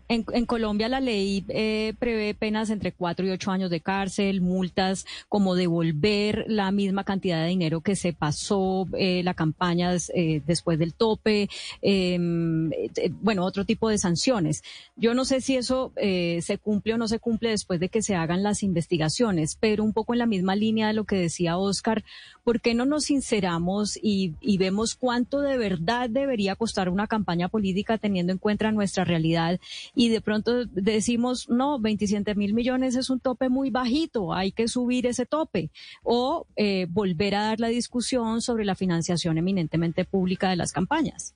en, 0.10 0.46
Colombia 0.48 0.90
la 0.90 1.00
ley 1.00 1.46
eh, 1.50 1.94
prevé 2.00 2.34
penas 2.34 2.72
entre 2.72 2.92
cuatro 2.92 3.28
y 3.28 3.30
ocho 3.30 3.52
años 3.52 3.70
de 3.70 3.80
cárcel, 3.80 4.42
multas 4.42 5.06
como 5.28 5.54
devolver 5.54 6.46
la 6.48 6.72
misma 6.72 7.04
cantidad 7.04 7.44
de 7.44 7.50
dinero 7.50 7.82
que 7.82 7.96
se 7.96 8.12
pasó 8.12 8.88
eh, 8.98 9.22
la 9.24 9.36
campaña 9.36 9.96
eh, 10.16 10.42
después 10.48 10.80
del 10.80 10.96
tope, 10.96 11.48
em, 11.84 12.72
eh, 12.74 13.12
bueno, 13.22 13.46
otro 13.46 13.66
tipo 13.66 13.88
de 13.88 14.00
sanciones. 14.00 14.64
Yo 14.96 15.14
no 15.14 15.26
sé 15.26 15.42
si 15.42 15.56
eso 15.56 15.94
se 15.96 16.58
cumple 16.62 16.96
o 16.96 16.98
no 16.98 17.08
se 17.08 17.20
cumple 17.20 17.52
después 17.52 17.80
de 17.80 17.90
que 17.90 18.02
se 18.02 18.16
hagan 18.16 18.42
las 18.42 18.64
investigaciones, 18.64 19.58
pero 19.60 19.84
un 19.84 19.94
poco 19.94 20.14
en 20.14 20.20
la 20.20 20.26
misma 20.26 20.56
línea 20.56 20.88
de 20.88 20.94
lo 20.94 21.04
que 21.04 21.18
decía 21.18 21.58
Oscar, 21.58 22.04
¿por 22.44 22.62
qué 22.62 22.74
no 22.74 22.86
nos 22.86 23.06
sinceramos 23.06 24.00
y 24.02 24.58
vemos 24.58 24.96
cuánto 24.96 25.42
de 25.42 25.58
verdad 25.58 26.10
debería 26.10 26.56
costar 26.56 26.90
una 26.90 27.08
campaña 27.08 27.48
política 27.48 27.98
teniendo 27.98 28.34
en 28.34 28.40
cuenta 28.40 28.72
nuestra 28.72 29.04
realidad? 29.04 29.60
Y 30.00 30.08
de 30.08 30.22
pronto 30.22 30.64
decimos, 30.64 31.50
no, 31.50 31.78
27 31.78 32.34
mil 32.34 32.54
millones 32.54 32.96
es 32.96 33.10
un 33.10 33.20
tope 33.20 33.50
muy 33.50 33.70
bajito, 33.70 34.34
hay 34.34 34.54
que 34.54 34.70
subir 34.70 35.06
ese 35.06 35.26
tope, 35.26 35.72
o 36.04 36.48
eh, 36.56 36.88
volver 36.90 37.36
a 37.36 37.44
dar 37.44 37.60
la 37.60 37.68
discusión 37.68 38.42
sobre 38.42 38.64
la 38.64 38.76
financiación 38.76 39.38
eminentemente 39.38 40.06
pública 40.06 40.50
de 40.52 40.56
las 40.56 40.72
campañas. 40.72 41.36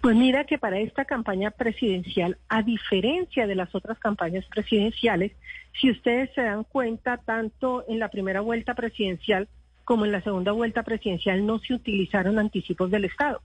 Pues 0.00 0.14
mira 0.14 0.44
que 0.44 0.56
para 0.56 0.78
esta 0.78 1.04
campaña 1.04 1.50
presidencial, 1.50 2.38
a 2.48 2.62
diferencia 2.62 3.48
de 3.48 3.56
las 3.56 3.74
otras 3.74 3.98
campañas 3.98 4.44
presidenciales, 4.46 5.32
si 5.80 5.90
ustedes 5.90 6.30
se 6.36 6.42
dan 6.42 6.62
cuenta, 6.62 7.16
tanto 7.16 7.84
en 7.88 7.98
la 7.98 8.08
primera 8.08 8.40
vuelta 8.40 8.74
presidencial 8.74 9.48
como 9.82 10.04
en 10.04 10.12
la 10.12 10.22
segunda 10.22 10.52
vuelta 10.52 10.84
presidencial 10.84 11.44
no 11.44 11.58
se 11.58 11.74
utilizaron 11.74 12.38
anticipos 12.38 12.88
del 12.92 13.06
Estado 13.06 13.42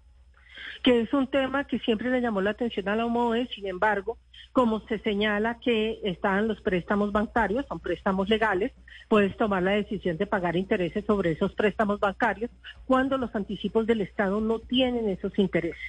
que 0.81 1.01
es 1.01 1.13
un 1.13 1.27
tema 1.27 1.65
que 1.65 1.79
siempre 1.79 2.09
le 2.09 2.21
llamó 2.21 2.41
la 2.41 2.51
atención 2.51 2.87
a 2.89 2.95
la 2.95 3.05
OMOE, 3.05 3.47
sin 3.47 3.67
embargo, 3.67 4.17
como 4.51 4.81
se 4.81 4.99
señala 4.99 5.59
que 5.59 5.99
están 6.03 6.47
los 6.47 6.61
préstamos 6.61 7.11
bancarios, 7.11 7.65
son 7.67 7.79
préstamos 7.79 8.29
legales, 8.29 8.71
puedes 9.07 9.35
tomar 9.37 9.63
la 9.63 9.71
decisión 9.71 10.17
de 10.17 10.27
pagar 10.27 10.55
intereses 10.55 11.03
sobre 11.05 11.31
esos 11.31 11.53
préstamos 11.53 11.99
bancarios 11.99 12.51
cuando 12.85 13.17
los 13.17 13.35
anticipos 13.35 13.87
del 13.87 14.01
Estado 14.01 14.39
no 14.41 14.59
tienen 14.59 15.09
esos 15.09 15.37
intereses. 15.39 15.81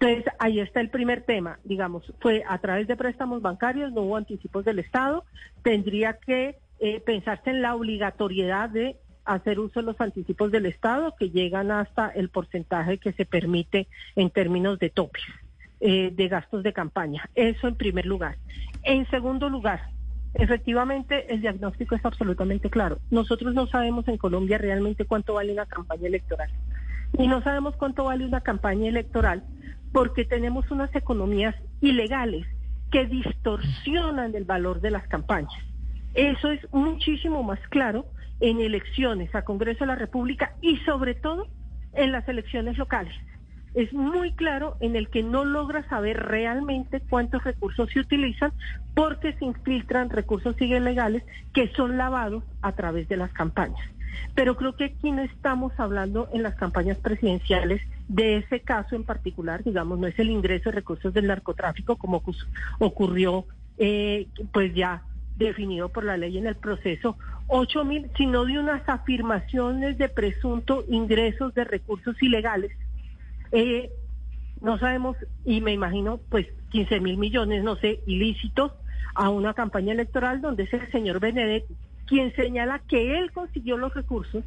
Entonces, 0.00 0.32
ahí 0.38 0.60
está 0.60 0.80
el 0.80 0.90
primer 0.90 1.22
tema, 1.22 1.58
digamos, 1.64 2.12
fue 2.20 2.44
a 2.48 2.58
través 2.58 2.86
de 2.86 2.96
préstamos 2.96 3.42
bancarios, 3.42 3.92
no 3.92 4.02
hubo 4.02 4.16
anticipos 4.16 4.64
del 4.64 4.78
Estado, 4.78 5.24
tendría 5.62 6.14
que 6.14 6.56
eh, 6.78 7.00
pensarse 7.00 7.50
en 7.50 7.62
la 7.62 7.74
obligatoriedad 7.74 8.70
de 8.70 8.96
hacer 9.28 9.60
uso 9.60 9.80
de 9.80 9.86
los 9.86 10.00
anticipos 10.00 10.50
del 10.50 10.66
Estado 10.66 11.14
que 11.18 11.30
llegan 11.30 11.70
hasta 11.70 12.08
el 12.08 12.30
porcentaje 12.30 12.98
que 12.98 13.12
se 13.12 13.26
permite 13.26 13.86
en 14.16 14.30
términos 14.30 14.78
de 14.78 14.88
topes 14.88 15.22
eh, 15.80 16.10
de 16.14 16.28
gastos 16.28 16.62
de 16.62 16.72
campaña. 16.72 17.28
Eso 17.34 17.68
en 17.68 17.76
primer 17.76 18.06
lugar. 18.06 18.36
En 18.82 19.08
segundo 19.10 19.50
lugar, 19.50 19.90
efectivamente 20.34 21.32
el 21.32 21.42
diagnóstico 21.42 21.94
es 21.94 22.04
absolutamente 22.04 22.70
claro. 22.70 22.98
Nosotros 23.10 23.54
no 23.54 23.66
sabemos 23.66 24.08
en 24.08 24.16
Colombia 24.16 24.56
realmente 24.56 25.04
cuánto 25.04 25.34
vale 25.34 25.52
una 25.52 25.66
campaña 25.66 26.06
electoral. 26.06 26.50
Y 27.18 27.28
no 27.28 27.42
sabemos 27.42 27.76
cuánto 27.76 28.04
vale 28.04 28.24
una 28.24 28.40
campaña 28.40 28.88
electoral 28.88 29.44
porque 29.92 30.24
tenemos 30.24 30.70
unas 30.70 30.94
economías 30.94 31.54
ilegales 31.82 32.46
que 32.90 33.06
distorsionan 33.06 34.34
el 34.34 34.44
valor 34.44 34.80
de 34.80 34.90
las 34.90 35.06
campañas. 35.06 35.62
Eso 36.14 36.50
es 36.50 36.60
muchísimo 36.72 37.42
más 37.42 37.60
claro 37.68 38.06
en 38.40 38.60
elecciones 38.60 39.34
a 39.34 39.42
Congreso 39.42 39.80
de 39.80 39.88
la 39.88 39.96
República 39.96 40.54
y 40.60 40.76
sobre 40.78 41.14
todo 41.14 41.48
en 41.94 42.12
las 42.12 42.28
elecciones 42.28 42.78
locales. 42.78 43.14
Es 43.74 43.92
muy 43.92 44.32
claro 44.32 44.76
en 44.80 44.96
el 44.96 45.08
que 45.08 45.22
no 45.22 45.44
logra 45.44 45.86
saber 45.88 46.16
realmente 46.16 47.00
cuántos 47.00 47.44
recursos 47.44 47.90
se 47.90 48.00
utilizan 48.00 48.52
porque 48.94 49.34
se 49.34 49.44
infiltran 49.44 50.10
recursos 50.10 50.60
ilegales 50.60 51.22
que 51.52 51.68
son 51.68 51.96
lavados 51.96 52.44
a 52.62 52.72
través 52.72 53.08
de 53.08 53.16
las 53.16 53.32
campañas. 53.32 53.80
Pero 54.34 54.56
creo 54.56 54.74
que 54.74 54.84
aquí 54.84 55.10
no 55.10 55.22
estamos 55.22 55.72
hablando 55.78 56.28
en 56.32 56.42
las 56.42 56.54
campañas 56.54 56.98
presidenciales 56.98 57.82
de 58.08 58.38
ese 58.38 58.60
caso 58.60 58.96
en 58.96 59.04
particular, 59.04 59.62
digamos, 59.62 59.98
no 59.98 60.06
es 60.06 60.18
el 60.18 60.30
ingreso 60.30 60.70
de 60.70 60.76
recursos 60.76 61.12
del 61.12 61.26
narcotráfico 61.26 61.96
como 61.96 62.22
ocurrió 62.78 63.44
eh, 63.76 64.26
pues 64.52 64.74
ya 64.74 65.02
definido 65.38 65.88
por 65.88 66.04
la 66.04 66.16
ley 66.16 66.36
en 66.36 66.46
el 66.46 66.56
proceso, 66.56 67.16
ocho 67.46 67.84
mil, 67.84 68.10
sino 68.16 68.44
de 68.44 68.58
unas 68.58 68.86
afirmaciones 68.88 69.96
de 69.98 70.08
presunto 70.08 70.84
ingresos 70.88 71.54
de 71.54 71.64
recursos 71.64 72.20
ilegales. 72.22 72.72
Eh, 73.52 73.90
no 74.60 74.78
sabemos, 74.78 75.16
y 75.44 75.60
me 75.60 75.72
imagino, 75.72 76.20
pues 76.28 76.46
15 76.70 77.00
mil 77.00 77.16
millones, 77.16 77.62
no 77.62 77.76
sé, 77.76 78.00
ilícitos 78.06 78.72
a 79.14 79.30
una 79.30 79.54
campaña 79.54 79.92
electoral 79.92 80.40
donde 80.40 80.64
es 80.64 80.72
el 80.74 80.90
señor 80.90 81.20
Benedetti 81.20 81.74
quien 82.08 82.34
señala 82.34 82.80
que 82.80 83.18
él 83.18 83.30
consiguió 83.32 83.76
los 83.76 83.94
recursos, 83.94 84.42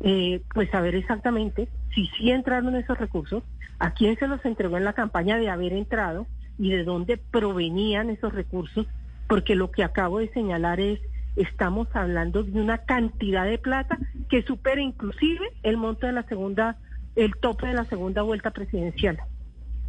eh, 0.00 0.42
pues 0.52 0.70
saber 0.70 0.94
exactamente 0.94 1.68
si 1.94 2.06
sí 2.08 2.30
entraron 2.30 2.76
esos 2.76 2.98
recursos, 2.98 3.42
a 3.78 3.92
quién 3.92 4.16
se 4.18 4.28
los 4.28 4.44
entregó 4.44 4.76
en 4.76 4.84
la 4.84 4.92
campaña 4.92 5.38
de 5.38 5.48
haber 5.48 5.72
entrado 5.72 6.26
y 6.58 6.70
de 6.70 6.84
dónde 6.84 7.16
provenían 7.16 8.10
esos 8.10 8.32
recursos 8.32 8.86
porque 9.28 9.54
lo 9.54 9.70
que 9.70 9.84
acabo 9.84 10.18
de 10.18 10.32
señalar 10.32 10.80
es, 10.80 11.00
estamos 11.36 11.88
hablando 11.92 12.42
de 12.42 12.60
una 12.60 12.78
cantidad 12.78 13.44
de 13.44 13.58
plata 13.58 13.98
que 14.28 14.42
supera 14.42 14.80
inclusive 14.80 15.46
el 15.62 15.76
monto 15.76 16.06
de 16.06 16.12
la 16.12 16.24
segunda, 16.24 16.78
el 17.14 17.36
tope 17.36 17.68
de 17.68 17.74
la 17.74 17.84
segunda 17.84 18.22
vuelta 18.22 18.50
presidencial. 18.50 19.18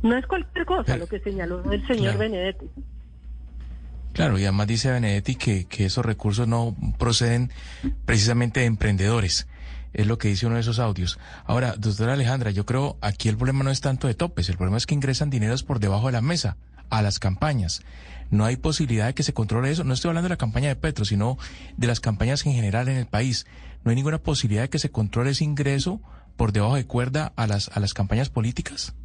No 0.03 0.15
es 0.17 0.25
cualquier 0.27 0.65
cosa 0.65 0.97
lo 0.97 1.07
que 1.07 1.19
señaló 1.19 1.63
el 1.71 1.85
señor 1.87 2.17
Benedetti. 2.17 2.69
Claro, 4.13 4.37
y 4.37 4.43
además 4.43 4.67
dice 4.67 4.91
Benedetti 4.91 5.35
que, 5.35 5.65
que 5.65 5.85
esos 5.85 6.05
recursos 6.05 6.47
no 6.47 6.75
proceden 6.97 7.51
precisamente 8.05 8.61
de 8.61 8.65
emprendedores. 8.65 9.47
Es 9.93 10.07
lo 10.07 10.17
que 10.17 10.27
dice 10.27 10.45
uno 10.45 10.55
de 10.55 10.61
esos 10.61 10.79
audios. 10.79 11.19
Ahora, 11.45 11.75
doctora 11.77 12.13
Alejandra, 12.13 12.51
yo 12.51 12.65
creo 12.65 12.97
aquí 13.01 13.27
el 13.29 13.37
problema 13.37 13.63
no 13.63 13.71
es 13.71 13.81
tanto 13.81 14.07
de 14.07 14.13
topes, 14.13 14.49
el 14.49 14.57
problema 14.57 14.77
es 14.77 14.85
que 14.85 14.93
ingresan 14.93 15.29
dineros 15.29 15.63
por 15.63 15.79
debajo 15.79 16.07
de 16.07 16.13
la 16.13 16.21
mesa 16.21 16.57
a 16.89 17.01
las 17.01 17.19
campañas. 17.19 17.83
No 18.31 18.45
hay 18.45 18.57
posibilidad 18.57 19.07
de 19.07 19.13
que 19.13 19.23
se 19.23 19.33
controle 19.33 19.71
eso. 19.71 19.83
No 19.83 19.93
estoy 19.93 20.09
hablando 20.09 20.27
de 20.27 20.33
la 20.33 20.37
campaña 20.37 20.69
de 20.69 20.75
Petro, 20.75 21.05
sino 21.05 21.37
de 21.77 21.87
las 21.87 21.99
campañas 21.99 22.45
en 22.45 22.53
general 22.53 22.87
en 22.87 22.97
el 22.97 23.07
país. 23.07 23.47
No 23.83 23.89
hay 23.89 23.95
ninguna 23.95 24.19
posibilidad 24.19 24.63
de 24.63 24.69
que 24.69 24.79
se 24.79 24.91
controle 24.91 25.31
ese 25.31 25.43
ingreso 25.43 26.01
por 26.37 26.51
debajo 26.51 26.75
de 26.75 26.85
cuerda 26.85 27.33
a 27.35 27.47
las, 27.47 27.75
a 27.75 27.79
las 27.79 27.93
campañas 27.93 28.29
políticas. 28.29 28.95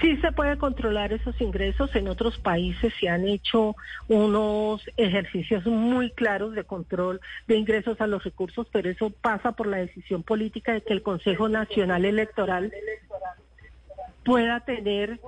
Sí 0.00 0.16
se 0.18 0.32
puede 0.32 0.56
controlar 0.58 1.12
esos 1.12 1.40
ingresos. 1.40 1.94
En 1.96 2.08
otros 2.08 2.38
países 2.38 2.92
se 3.00 3.08
han 3.08 3.26
hecho 3.26 3.74
unos 4.06 4.82
ejercicios 4.96 5.66
muy 5.66 6.10
claros 6.10 6.54
de 6.54 6.64
control 6.64 7.20
de 7.46 7.56
ingresos 7.56 8.00
a 8.00 8.06
los 8.06 8.22
recursos, 8.22 8.66
pero 8.72 8.90
eso 8.90 9.10
pasa 9.10 9.52
por 9.52 9.66
la 9.66 9.78
decisión 9.78 10.22
política 10.22 10.72
de 10.72 10.82
que 10.82 10.92
el 10.92 11.02
Consejo 11.02 11.48
Nacional 11.48 12.04
Electoral 12.04 12.72
pueda 14.28 14.60
tener 14.60 15.18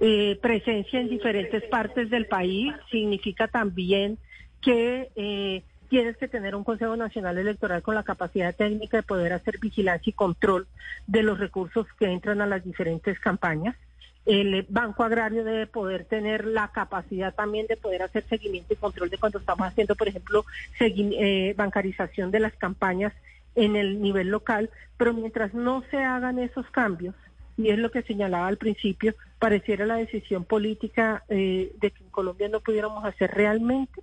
eh, 0.00 0.36
presencia 0.42 0.98
en 0.98 1.08
diferentes 1.08 1.62
partes 1.64 2.10
del 2.10 2.26
país. 2.26 2.74
Significa 2.90 3.46
también 3.46 4.18
que 4.60 5.08
eh, 5.14 5.62
tienes 5.88 6.16
que 6.16 6.26
tener 6.26 6.56
un 6.56 6.64
Consejo 6.64 6.96
Nacional 6.96 7.38
Electoral 7.38 7.80
con 7.82 7.94
la 7.94 8.02
capacidad 8.02 8.54
técnica 8.54 8.96
de 8.98 9.02
poder 9.04 9.32
hacer 9.32 9.58
vigilancia 9.58 10.10
y 10.10 10.14
control 10.14 10.66
de 11.06 11.22
los 11.22 11.38
recursos 11.38 11.86
que 11.96 12.06
entran 12.06 12.40
a 12.40 12.46
las 12.46 12.64
diferentes 12.64 13.20
campañas. 13.20 13.76
El 14.26 14.66
Banco 14.68 15.04
Agrario 15.04 15.44
debe 15.44 15.68
poder 15.68 16.04
tener 16.04 16.44
la 16.44 16.68
capacidad 16.72 17.32
también 17.32 17.68
de 17.68 17.76
poder 17.76 18.02
hacer 18.02 18.24
seguimiento 18.24 18.74
y 18.74 18.76
control 18.76 19.10
de 19.10 19.18
cuando 19.18 19.38
estamos 19.38 19.66
haciendo, 19.68 19.94
por 19.94 20.08
ejemplo, 20.08 20.44
eh, 20.80 21.54
bancarización 21.56 22.32
de 22.32 22.40
las 22.40 22.52
campañas 22.54 23.12
en 23.54 23.76
el 23.76 24.02
nivel 24.02 24.28
local, 24.28 24.70
pero 24.96 25.14
mientras 25.14 25.54
no 25.54 25.84
se 25.90 25.98
hagan 25.98 26.38
esos 26.38 26.68
cambios, 26.70 27.14
y 27.60 27.70
es 27.70 27.78
lo 27.78 27.90
que 27.90 28.02
señalaba 28.02 28.46
al 28.46 28.56
principio, 28.56 29.14
pareciera 29.38 29.84
la 29.84 29.96
decisión 29.96 30.44
política 30.44 31.24
eh, 31.28 31.72
de 31.78 31.90
que 31.90 32.02
en 32.02 32.10
Colombia 32.10 32.48
no 32.48 32.60
pudiéramos 32.60 33.04
hacer 33.04 33.30
realmente 33.32 34.02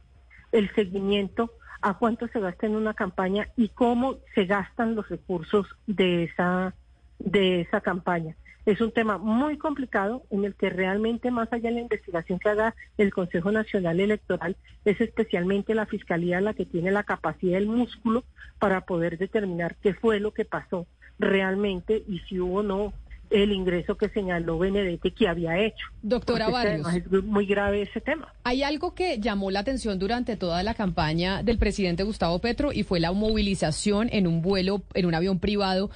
el 0.52 0.74
seguimiento 0.76 1.52
a 1.82 1.96
cuánto 1.96 2.28
se 2.28 2.40
gasta 2.40 2.68
en 2.68 2.76
una 2.76 2.94
campaña 2.94 3.50
y 3.56 3.70
cómo 3.70 4.18
se 4.36 4.46
gastan 4.46 4.96
los 4.96 5.10
recursos 5.10 5.66
de 5.88 6.26
esa 6.26 6.76
de 7.20 7.62
esa 7.62 7.82
campaña. 7.82 8.36
Es 8.68 8.80
un 8.80 8.92
tema 8.92 9.18
muy 9.18 9.58
complicado 9.58 10.24
en 10.30 10.46
el 10.46 10.54
que 10.54 10.70
realmente 10.70 11.32
más 11.32 11.52
allá 11.52 11.70
de 11.70 11.76
la 11.76 11.82
investigación 11.82 12.38
que 12.38 12.50
haga 12.50 12.76
el 12.98 13.12
Consejo 13.12 13.52
Nacional 13.52 14.00
Electoral, 14.00 14.56
es 14.86 15.02
especialmente 15.02 15.74
la 15.74 15.88
Fiscalía 15.88 16.42
la 16.42 16.54
que 16.54 16.66
tiene 16.66 16.92
la 16.92 17.04
capacidad, 17.04 17.58
el 17.58 17.68
músculo 17.68 18.24
para 18.60 18.82
poder 18.82 19.18
determinar 19.18 19.78
qué 19.82 19.96
fue 19.96 20.20
lo 20.20 20.32
que 20.32 20.46
pasó 20.46 20.86
realmente 21.18 22.04
y 22.08 22.20
si 22.20 22.40
hubo 22.40 22.60
o 22.60 22.64
no 22.64 22.94
el 23.29 23.51
ingreso 23.51 23.96
que 23.96 24.10
señaló 24.10 24.57
Benedetti 24.57 25.12
que 25.12 25.27
había 25.27 25.57
hecho. 25.60 25.88
Doctora 26.01 26.50
Barrios. 26.50 26.88
Es 26.93 27.24
muy 27.24 27.46
grave 27.46 27.81
ese 27.81 28.01
tema. 28.01 28.34
Hay 28.43 28.63
algo 28.63 28.93
que 28.93 29.19
llamó 29.19 29.51
la 29.51 29.60
atención 29.60 30.00
durante 30.00 30.38
toda 30.38 30.63
la 30.63 30.74
campaña 30.74 31.43
del 31.43 31.57
presidente 31.57 32.03
Gustavo 32.03 32.39
Petro 32.39 32.72
y 32.72 32.84
fue 32.84 33.00
la 33.00 33.12
movilización 33.12 34.10
en 34.12 34.27
un 34.27 34.41
vuelo, 34.41 34.81
en 34.93 35.05
un 35.05 35.15
avión 35.15 35.39
privado 35.39 35.89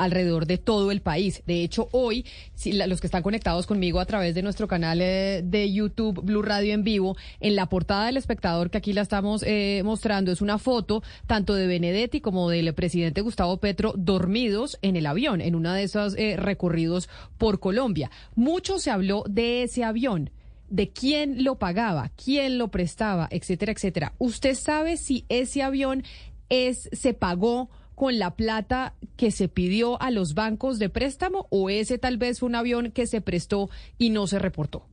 alrededor 0.00 0.46
de 0.46 0.58
todo 0.58 0.90
el 0.90 1.00
país. 1.02 1.42
De 1.46 1.62
hecho, 1.62 1.88
hoy, 1.92 2.24
si 2.54 2.72
los 2.72 3.00
que 3.00 3.06
están 3.06 3.22
conectados 3.22 3.66
conmigo 3.66 4.00
a 4.00 4.06
través 4.06 4.34
de 4.34 4.42
nuestro 4.42 4.66
canal 4.66 5.00
eh, 5.02 5.42
de 5.44 5.72
YouTube 5.72 6.22
Blue 6.22 6.42
Radio 6.42 6.74
en 6.74 6.82
vivo, 6.82 7.16
en 7.40 7.54
la 7.54 7.66
portada 7.66 8.06
del 8.06 8.16
espectador 8.16 8.70
que 8.70 8.78
aquí 8.78 8.92
la 8.92 9.02
estamos 9.02 9.42
eh, 9.46 9.82
mostrando 9.84 10.32
es 10.32 10.40
una 10.40 10.58
foto 10.58 11.02
tanto 11.26 11.54
de 11.54 11.66
Benedetti 11.66 12.20
como 12.20 12.48
del 12.48 12.72
presidente 12.74 13.20
Gustavo 13.20 13.58
Petro 13.58 13.92
dormidos 13.96 14.78
en 14.82 14.96
el 14.96 15.06
avión, 15.06 15.40
en 15.40 15.54
uno 15.54 15.72
de 15.72 15.82
esos 15.82 16.16
eh, 16.16 16.36
recorridos 16.36 17.08
por 17.38 17.60
Colombia. 17.60 18.10
Mucho 18.34 18.78
se 18.78 18.90
habló 18.90 19.24
de 19.28 19.64
ese 19.64 19.84
avión 19.84 20.30
de 20.70 20.90
quién 20.90 21.44
lo 21.44 21.56
pagaba, 21.56 22.10
quién 22.22 22.56
lo 22.56 22.68
prestaba, 22.68 23.28
etcétera, 23.30 23.72
etcétera. 23.72 24.12
¿Usted 24.18 24.54
sabe 24.54 24.96
si 24.96 25.24
ese 25.28 25.62
avión 25.62 26.04
es 26.48 26.88
se 26.92 27.12
pagó 27.12 27.70
con 28.00 28.18
la 28.18 28.30
plata 28.30 28.94
que 29.18 29.30
se 29.30 29.48
pidió 29.48 30.00
a 30.00 30.10
los 30.10 30.32
bancos 30.32 30.78
de 30.78 30.88
préstamo 30.88 31.46
o 31.50 31.68
ese 31.68 31.98
tal 31.98 32.16
vez 32.16 32.40
fue 32.40 32.48
un 32.48 32.54
avión 32.54 32.92
que 32.92 33.06
se 33.06 33.20
prestó 33.20 33.68
y 33.98 34.08
no 34.08 34.26
se 34.26 34.38
reportó? 34.38 34.86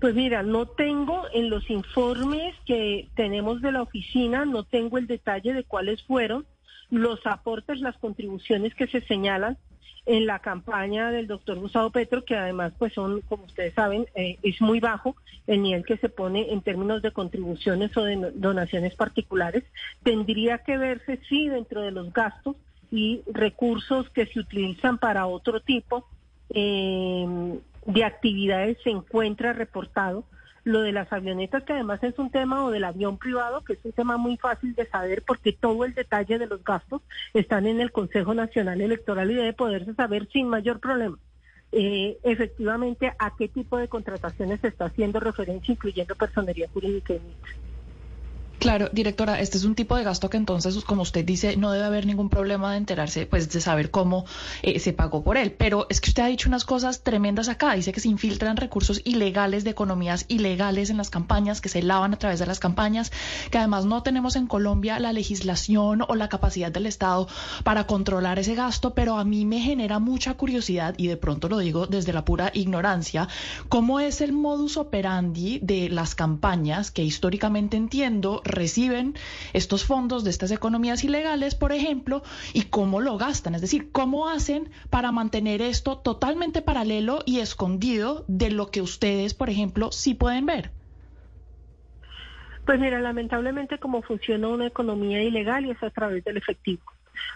Pues 0.00 0.12
mira, 0.16 0.42
no 0.42 0.66
tengo 0.66 1.22
en 1.32 1.50
los 1.50 1.70
informes 1.70 2.52
que 2.66 3.06
tenemos 3.14 3.62
de 3.62 3.70
la 3.70 3.82
oficina, 3.82 4.44
no 4.44 4.64
tengo 4.64 4.98
el 4.98 5.06
detalle 5.06 5.52
de 5.52 5.62
cuáles 5.62 6.02
fueron 6.02 6.46
los 6.90 7.24
aportes, 7.24 7.78
las 7.78 7.96
contribuciones 7.98 8.74
que 8.74 8.88
se 8.88 9.00
señalan 9.02 9.56
en 10.08 10.24
la 10.24 10.38
campaña 10.38 11.10
del 11.10 11.26
doctor 11.26 11.58
Gustavo 11.58 11.90
Petro, 11.90 12.24
que 12.24 12.34
además, 12.34 12.72
pues 12.78 12.94
son, 12.94 13.20
como 13.20 13.44
ustedes 13.44 13.74
saben, 13.74 14.06
eh, 14.14 14.38
es 14.42 14.58
muy 14.62 14.80
bajo 14.80 15.14
el 15.46 15.62
nivel 15.62 15.84
que 15.84 15.98
se 15.98 16.08
pone 16.08 16.50
en 16.50 16.62
términos 16.62 17.02
de 17.02 17.12
contribuciones 17.12 17.94
o 17.94 18.04
de 18.04 18.32
donaciones 18.34 18.94
particulares, 18.94 19.64
tendría 20.02 20.58
que 20.58 20.78
verse 20.78 21.20
sí 21.28 21.48
dentro 21.48 21.82
de 21.82 21.90
los 21.90 22.10
gastos 22.14 22.56
y 22.90 23.20
recursos 23.30 24.08
que 24.08 24.24
se 24.24 24.40
utilizan 24.40 24.96
para 24.96 25.26
otro 25.26 25.60
tipo 25.60 26.06
eh, 26.54 27.58
de 27.84 28.04
actividades 28.04 28.78
se 28.82 28.90
encuentra 28.90 29.52
reportado 29.52 30.24
lo 30.68 30.82
de 30.82 30.92
las 30.92 31.12
avionetas, 31.12 31.64
que 31.64 31.72
además 31.72 32.02
es 32.02 32.18
un 32.18 32.30
tema, 32.30 32.64
o 32.64 32.70
del 32.70 32.84
avión 32.84 33.16
privado, 33.16 33.64
que 33.64 33.72
es 33.72 33.78
un 33.84 33.92
tema 33.92 34.16
muy 34.18 34.36
fácil 34.36 34.74
de 34.74 34.86
saber 34.86 35.22
porque 35.26 35.52
todo 35.52 35.84
el 35.84 35.94
detalle 35.94 36.38
de 36.38 36.46
los 36.46 36.62
gastos 36.62 37.02
están 37.32 37.66
en 37.66 37.80
el 37.80 37.90
Consejo 37.90 38.34
Nacional 38.34 38.80
Electoral 38.80 39.30
y 39.30 39.34
debe 39.34 39.52
poderse 39.54 39.94
saber 39.94 40.28
sin 40.30 40.48
mayor 40.48 40.78
problema. 40.78 41.18
Eh, 41.72 42.18
efectivamente, 42.22 43.12
a 43.18 43.34
qué 43.36 43.48
tipo 43.48 43.76
de 43.78 43.88
contrataciones 43.88 44.60
se 44.60 44.68
está 44.68 44.86
haciendo 44.86 45.20
referencia, 45.20 45.72
incluyendo 45.72 46.14
personería 46.14 46.68
jurídica 46.68 47.14
y 47.14 47.20
Claro, 48.58 48.88
directora, 48.92 49.40
este 49.40 49.56
es 49.56 49.64
un 49.64 49.76
tipo 49.76 49.96
de 49.96 50.02
gasto 50.02 50.30
que 50.30 50.36
entonces, 50.36 50.76
como 50.84 51.02
usted 51.02 51.24
dice, 51.24 51.56
no 51.56 51.70
debe 51.70 51.84
haber 51.84 52.06
ningún 52.06 52.28
problema 52.28 52.72
de 52.72 52.78
enterarse, 52.78 53.24
pues 53.24 53.48
de 53.52 53.60
saber 53.60 53.92
cómo 53.92 54.24
eh, 54.62 54.80
se 54.80 54.92
pagó 54.92 55.22
por 55.22 55.36
él. 55.36 55.52
Pero 55.52 55.86
es 55.90 56.00
que 56.00 56.10
usted 56.10 56.24
ha 56.24 56.26
dicho 56.26 56.48
unas 56.48 56.64
cosas 56.64 57.02
tremendas 57.02 57.48
acá. 57.48 57.74
Dice 57.74 57.92
que 57.92 58.00
se 58.00 58.08
infiltran 58.08 58.56
recursos 58.56 59.00
ilegales 59.04 59.62
de 59.62 59.70
economías 59.70 60.24
ilegales 60.26 60.90
en 60.90 60.96
las 60.96 61.08
campañas, 61.08 61.60
que 61.60 61.68
se 61.68 61.82
lavan 61.82 62.14
a 62.14 62.18
través 62.18 62.40
de 62.40 62.46
las 62.46 62.58
campañas, 62.58 63.12
que 63.52 63.58
además 63.58 63.84
no 63.84 64.02
tenemos 64.02 64.34
en 64.34 64.48
Colombia 64.48 64.98
la 64.98 65.12
legislación 65.12 66.02
o 66.08 66.16
la 66.16 66.28
capacidad 66.28 66.72
del 66.72 66.86
Estado 66.86 67.28
para 67.62 67.86
controlar 67.86 68.40
ese 68.40 68.56
gasto. 68.56 68.92
Pero 68.92 69.18
a 69.18 69.24
mí 69.24 69.44
me 69.44 69.60
genera 69.60 70.00
mucha 70.00 70.34
curiosidad, 70.34 70.96
y 70.96 71.06
de 71.06 71.16
pronto 71.16 71.48
lo 71.48 71.58
digo 71.58 71.86
desde 71.86 72.12
la 72.12 72.24
pura 72.24 72.50
ignorancia, 72.54 73.28
cómo 73.68 74.00
es 74.00 74.20
el 74.20 74.32
modus 74.32 74.76
operandi 74.76 75.60
de 75.62 75.88
las 75.90 76.16
campañas 76.16 76.90
que 76.90 77.04
históricamente 77.04 77.76
entiendo 77.76 78.42
reciben 78.48 79.14
estos 79.52 79.84
fondos 79.84 80.24
de 80.24 80.30
estas 80.30 80.50
economías 80.50 81.04
ilegales, 81.04 81.54
por 81.54 81.72
ejemplo, 81.72 82.22
y 82.52 82.62
cómo 82.64 83.00
lo 83.00 83.16
gastan, 83.18 83.54
es 83.54 83.60
decir, 83.60 83.92
cómo 83.92 84.28
hacen 84.28 84.70
para 84.90 85.12
mantener 85.12 85.62
esto 85.62 85.98
totalmente 85.98 86.62
paralelo 86.62 87.20
y 87.26 87.40
escondido 87.40 88.24
de 88.28 88.50
lo 88.50 88.70
que 88.70 88.82
ustedes, 88.82 89.34
por 89.34 89.50
ejemplo, 89.50 89.92
sí 89.92 90.14
pueden 90.14 90.46
ver. 90.46 90.70
Pues 92.66 92.78
mira, 92.78 93.00
lamentablemente 93.00 93.78
como 93.78 94.02
funciona 94.02 94.48
una 94.48 94.66
economía 94.66 95.22
ilegal 95.22 95.64
y 95.64 95.70
es 95.70 95.82
a 95.82 95.90
través 95.90 96.22
del 96.24 96.36
efectivo. 96.36 96.82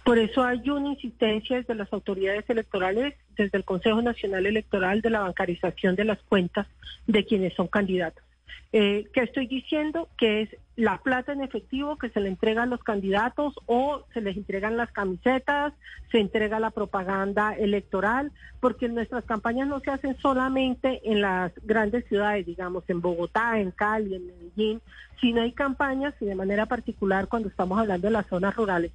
Por 0.04 0.18
eso 0.18 0.44
hay 0.44 0.68
una 0.68 0.90
insistencia 0.90 1.56
desde 1.56 1.74
las 1.74 1.92
autoridades 1.92 2.48
electorales, 2.50 3.14
desde 3.36 3.56
el 3.56 3.64
Consejo 3.64 4.02
Nacional 4.02 4.46
Electoral, 4.46 5.00
de 5.00 5.10
la 5.10 5.20
bancarización 5.20 5.96
de 5.96 6.04
las 6.04 6.18
cuentas 6.22 6.66
de 7.06 7.24
quienes 7.24 7.54
son 7.54 7.68
candidatos. 7.68 8.22
Eh, 8.72 9.06
¿Qué 9.12 9.20
estoy 9.20 9.46
diciendo? 9.46 10.08
Que 10.16 10.42
es 10.42 10.48
la 10.76 10.98
plata 10.98 11.32
en 11.32 11.42
efectivo 11.42 11.98
que 11.98 12.08
se 12.08 12.20
le 12.20 12.28
entrega 12.28 12.62
a 12.62 12.66
los 12.66 12.82
candidatos 12.82 13.54
o 13.66 14.04
se 14.14 14.20
les 14.20 14.36
entregan 14.36 14.76
las 14.76 14.90
camisetas, 14.90 15.74
se 16.10 16.18
entrega 16.18 16.60
la 16.60 16.70
propaganda 16.70 17.52
electoral, 17.54 18.32
porque 18.60 18.88
nuestras 18.88 19.24
campañas 19.24 19.68
no 19.68 19.80
se 19.80 19.90
hacen 19.90 20.16
solamente 20.18 21.00
en 21.04 21.20
las 21.20 21.52
grandes 21.62 22.06
ciudades, 22.06 22.46
digamos, 22.46 22.84
en 22.88 23.00
Bogotá, 23.00 23.58
en 23.60 23.70
Cali, 23.70 24.14
en 24.14 24.26
Medellín, 24.26 24.80
sino 25.20 25.42
hay 25.42 25.52
campañas 25.52 26.14
y 26.20 26.24
de 26.24 26.34
manera 26.34 26.66
particular 26.66 27.28
cuando 27.28 27.48
estamos 27.48 27.78
hablando 27.78 28.06
de 28.06 28.12
las 28.12 28.26
zonas 28.26 28.56
rurales 28.56 28.92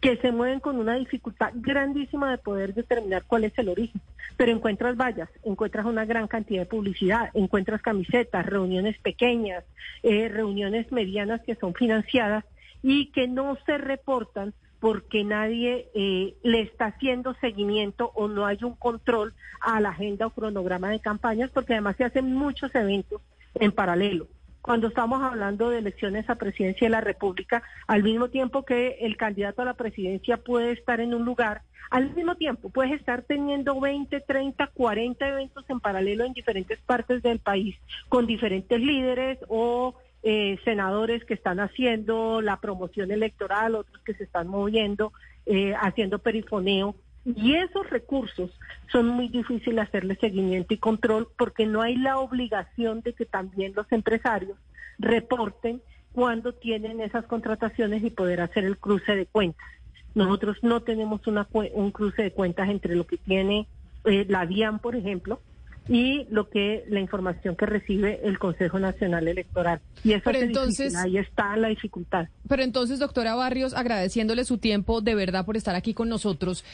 que 0.00 0.16
se 0.18 0.32
mueven 0.32 0.60
con 0.60 0.78
una 0.78 0.94
dificultad 0.94 1.52
grandísima 1.54 2.30
de 2.30 2.38
poder 2.38 2.74
determinar 2.74 3.24
cuál 3.26 3.44
es 3.44 3.58
el 3.58 3.68
origen. 3.68 4.00
Pero 4.36 4.52
encuentras 4.52 4.96
vallas, 4.96 5.28
encuentras 5.42 5.86
una 5.86 6.04
gran 6.04 6.28
cantidad 6.28 6.62
de 6.62 6.66
publicidad, 6.66 7.30
encuentras 7.34 7.82
camisetas, 7.82 8.46
reuniones 8.46 8.98
pequeñas, 8.98 9.64
eh, 10.02 10.28
reuniones 10.28 10.92
medianas 10.92 11.40
que 11.42 11.54
son 11.54 11.74
financiadas 11.74 12.44
y 12.82 13.06
que 13.12 13.28
no 13.28 13.56
se 13.64 13.78
reportan 13.78 14.52
porque 14.78 15.24
nadie 15.24 15.88
eh, 15.94 16.34
le 16.42 16.60
está 16.60 16.86
haciendo 16.86 17.34
seguimiento 17.40 18.12
o 18.14 18.28
no 18.28 18.44
hay 18.44 18.58
un 18.62 18.74
control 18.74 19.32
a 19.60 19.80
la 19.80 19.88
agenda 19.88 20.26
o 20.26 20.30
cronograma 20.30 20.90
de 20.90 21.00
campañas, 21.00 21.50
porque 21.50 21.72
además 21.72 21.96
se 21.96 22.04
hacen 22.04 22.34
muchos 22.34 22.74
eventos 22.74 23.22
en 23.54 23.72
paralelo 23.72 24.28
cuando 24.66 24.88
estamos 24.88 25.22
hablando 25.22 25.70
de 25.70 25.78
elecciones 25.78 26.28
a 26.28 26.34
presidencia 26.34 26.86
de 26.86 26.90
la 26.90 27.00
República, 27.00 27.62
al 27.86 28.02
mismo 28.02 28.30
tiempo 28.30 28.64
que 28.64 28.98
el 29.00 29.16
candidato 29.16 29.62
a 29.62 29.64
la 29.64 29.74
presidencia 29.74 30.38
puede 30.38 30.72
estar 30.72 30.98
en 30.98 31.14
un 31.14 31.24
lugar, 31.24 31.62
al 31.88 32.12
mismo 32.12 32.34
tiempo 32.34 32.68
puede 32.68 32.94
estar 32.94 33.22
teniendo 33.22 33.78
20, 33.80 34.20
30, 34.22 34.66
40 34.66 35.28
eventos 35.28 35.64
en 35.70 35.78
paralelo 35.78 36.24
en 36.24 36.32
diferentes 36.32 36.80
partes 36.80 37.22
del 37.22 37.38
país, 37.38 37.76
con 38.08 38.26
diferentes 38.26 38.80
líderes 38.80 39.38
o 39.46 39.94
eh, 40.24 40.58
senadores 40.64 41.24
que 41.24 41.34
están 41.34 41.60
haciendo 41.60 42.40
la 42.40 42.60
promoción 42.60 43.12
electoral, 43.12 43.76
otros 43.76 44.02
que 44.02 44.14
se 44.14 44.24
están 44.24 44.48
moviendo, 44.48 45.12
eh, 45.46 45.74
haciendo 45.80 46.18
perifoneo 46.18 46.96
y 47.34 47.56
esos 47.56 47.90
recursos 47.90 48.50
son 48.92 49.08
muy 49.08 49.28
difíciles 49.28 49.88
hacerle 49.88 50.16
seguimiento 50.16 50.72
y 50.74 50.78
control 50.78 51.28
porque 51.36 51.66
no 51.66 51.82
hay 51.82 51.96
la 51.96 52.18
obligación 52.18 53.00
de 53.00 53.14
que 53.14 53.24
también 53.26 53.72
los 53.74 53.90
empresarios 53.90 54.56
reporten 54.98 55.82
cuando 56.12 56.52
tienen 56.52 57.00
esas 57.00 57.26
contrataciones 57.26 58.04
y 58.04 58.10
poder 58.10 58.40
hacer 58.40 58.64
el 58.64 58.78
cruce 58.78 59.16
de 59.16 59.26
cuentas. 59.26 59.66
Nosotros 60.14 60.56
no 60.62 60.82
tenemos 60.82 61.26
una, 61.26 61.48
un 61.74 61.90
cruce 61.90 62.22
de 62.22 62.30
cuentas 62.30 62.68
entre 62.68 62.94
lo 62.94 63.06
que 63.06 63.16
tiene 63.18 63.66
eh, 64.04 64.24
la 64.28 64.46
DIAN, 64.46 64.78
por 64.78 64.94
ejemplo, 64.94 65.40
y 65.88 66.26
lo 66.30 66.48
que 66.48 66.84
la 66.88 67.00
información 67.00 67.56
que 67.56 67.66
recibe 67.66 68.20
el 68.24 68.38
Consejo 68.38 68.78
Nacional 68.78 69.28
Electoral. 69.28 69.80
Y 70.04 70.12
eso 70.12 70.22
pero 70.24 70.38
entonces, 70.38 70.96
ahí 70.96 71.18
está 71.18 71.56
la 71.56 71.68
dificultad. 71.68 72.28
Pero 72.48 72.62
entonces, 72.62 72.98
doctora 72.98 73.34
Barrios, 73.34 73.74
agradeciéndole 73.74 74.44
su 74.44 74.58
tiempo 74.58 75.00
de 75.00 75.14
verdad 75.14 75.44
por 75.44 75.56
estar 75.56 75.74
aquí 75.74 75.92
con 75.92 76.08
nosotros, 76.08 76.64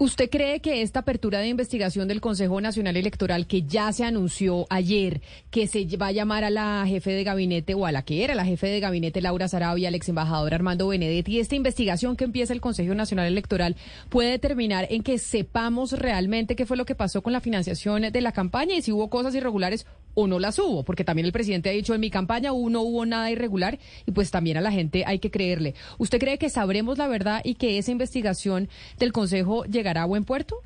¿Usted 0.00 0.30
cree 0.30 0.60
que 0.60 0.80
esta 0.80 1.00
apertura 1.00 1.40
de 1.40 1.48
investigación 1.48 2.08
del 2.08 2.22
Consejo 2.22 2.58
Nacional 2.62 2.96
Electoral, 2.96 3.46
que 3.46 3.64
ya 3.64 3.92
se 3.92 4.02
anunció 4.02 4.66
ayer, 4.70 5.20
que 5.50 5.66
se 5.66 5.84
va 5.98 6.06
a 6.06 6.12
llamar 6.12 6.42
a 6.42 6.48
la 6.48 6.86
jefe 6.86 7.10
de 7.10 7.22
gabinete 7.22 7.74
o 7.74 7.84
a 7.84 7.92
la 7.92 8.00
que 8.00 8.24
era 8.24 8.34
la 8.34 8.46
jefe 8.46 8.68
de 8.68 8.80
gabinete 8.80 9.20
Laura 9.20 9.46
Sarabia, 9.46 9.88
al 9.88 9.94
ex 9.94 10.08
embajador 10.08 10.54
Armando 10.54 10.88
Benedetti, 10.88 11.38
esta 11.38 11.54
investigación 11.54 12.16
que 12.16 12.24
empieza 12.24 12.54
el 12.54 12.62
Consejo 12.62 12.94
Nacional 12.94 13.26
Electoral 13.26 13.76
puede 14.08 14.38
terminar 14.38 14.86
en 14.88 15.02
que 15.02 15.18
sepamos 15.18 15.92
realmente 15.92 16.56
qué 16.56 16.64
fue 16.64 16.78
lo 16.78 16.86
que 16.86 16.94
pasó 16.94 17.20
con 17.20 17.34
la 17.34 17.42
financiación 17.42 18.10
de 18.10 18.20
la 18.22 18.32
campaña 18.32 18.76
y 18.76 18.80
si 18.80 18.92
hubo 18.92 19.10
cosas 19.10 19.34
irregulares 19.34 19.84
o 20.14 20.26
no 20.26 20.38
las 20.38 20.58
hubo? 20.58 20.82
Porque 20.84 21.04
también 21.04 21.26
el 21.26 21.32
presidente 21.32 21.68
ha 21.68 21.72
dicho 21.72 21.94
en 21.94 22.00
mi 22.00 22.10
campaña 22.10 22.50
no 22.70 22.82
hubo 22.82 23.04
nada 23.06 23.30
irregular 23.30 23.78
y 24.06 24.12
pues 24.12 24.30
también 24.30 24.56
a 24.56 24.60
la 24.60 24.72
gente 24.72 25.04
hay 25.06 25.18
que 25.18 25.30
creerle. 25.30 25.74
¿Usted 25.98 26.18
cree 26.18 26.38
que 26.38 26.48
sabremos 26.48 26.98
la 26.98 27.08
verdad 27.08 27.42
y 27.44 27.54
que 27.54 27.78
esa 27.78 27.90
investigación 27.90 28.68
del 28.98 29.12
Consejo 29.12 29.64
llegará 29.64 30.02
a 30.02 30.06
buen 30.06 30.24
puerto? 30.24 30.62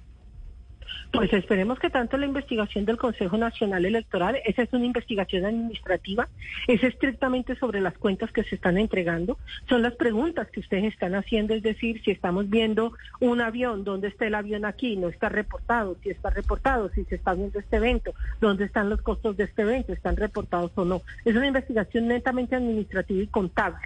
Pues 1.13 1.33
esperemos 1.33 1.79
que 1.79 1.91
tanto 1.91 2.17
la 2.17 2.27
investigación 2.27 2.85
del 2.85 2.97
Consejo 2.97 3.37
Nacional 3.37 3.85
Electoral, 3.85 4.39
esa 4.45 4.63
es 4.63 4.73
una 4.73 4.85
investigación 4.85 5.45
administrativa, 5.45 6.29
es 6.67 6.83
estrictamente 6.83 7.55
sobre 7.57 7.81
las 7.81 7.95
cuentas 7.95 8.33
que 8.33 8.43
se 8.43 8.57
están 8.57 8.79
entregando, 8.79 9.39
son 9.69 9.83
las 9.83 9.95
preguntas 9.95 10.49
que 10.51 10.61
ustedes 10.61 10.93
están 10.93 11.15
haciendo, 11.15 11.55
es 11.55 11.63
decir, 11.63 12.03
si 12.03 12.11
estamos 12.11 12.51
viendo 12.51 12.93
un 13.21 13.41
avión, 13.41 13.85
¿dónde 13.85 14.09
está 14.09 14.27
el 14.27 14.35
avión 14.35 14.65
aquí? 14.65 14.97
No 14.97 15.09
está 15.09 15.29
reportado, 15.29 15.97
si 16.03 16.11
está 16.11 16.31
reportado, 16.31 16.91
si 16.91 17.05
se 17.05 17.15
está 17.15 17.35
viendo 17.35 17.59
este 17.59 17.77
evento, 17.77 18.15
¿dónde 18.41 18.65
están 18.65 18.91
los 18.91 19.01
costos 19.01 19.37
de 19.37 19.45
este 19.45 19.63
evento? 19.63 19.93
¿Están 19.93 20.17
reportados 20.17 20.73
o 20.75 20.85
no? 20.85 21.03
Es 21.25 21.37
una 21.37 21.47
investigación 21.47 22.09
netamente 22.09 22.57
administrativa 22.57 23.23
y 23.23 23.27
contable. 23.29 23.79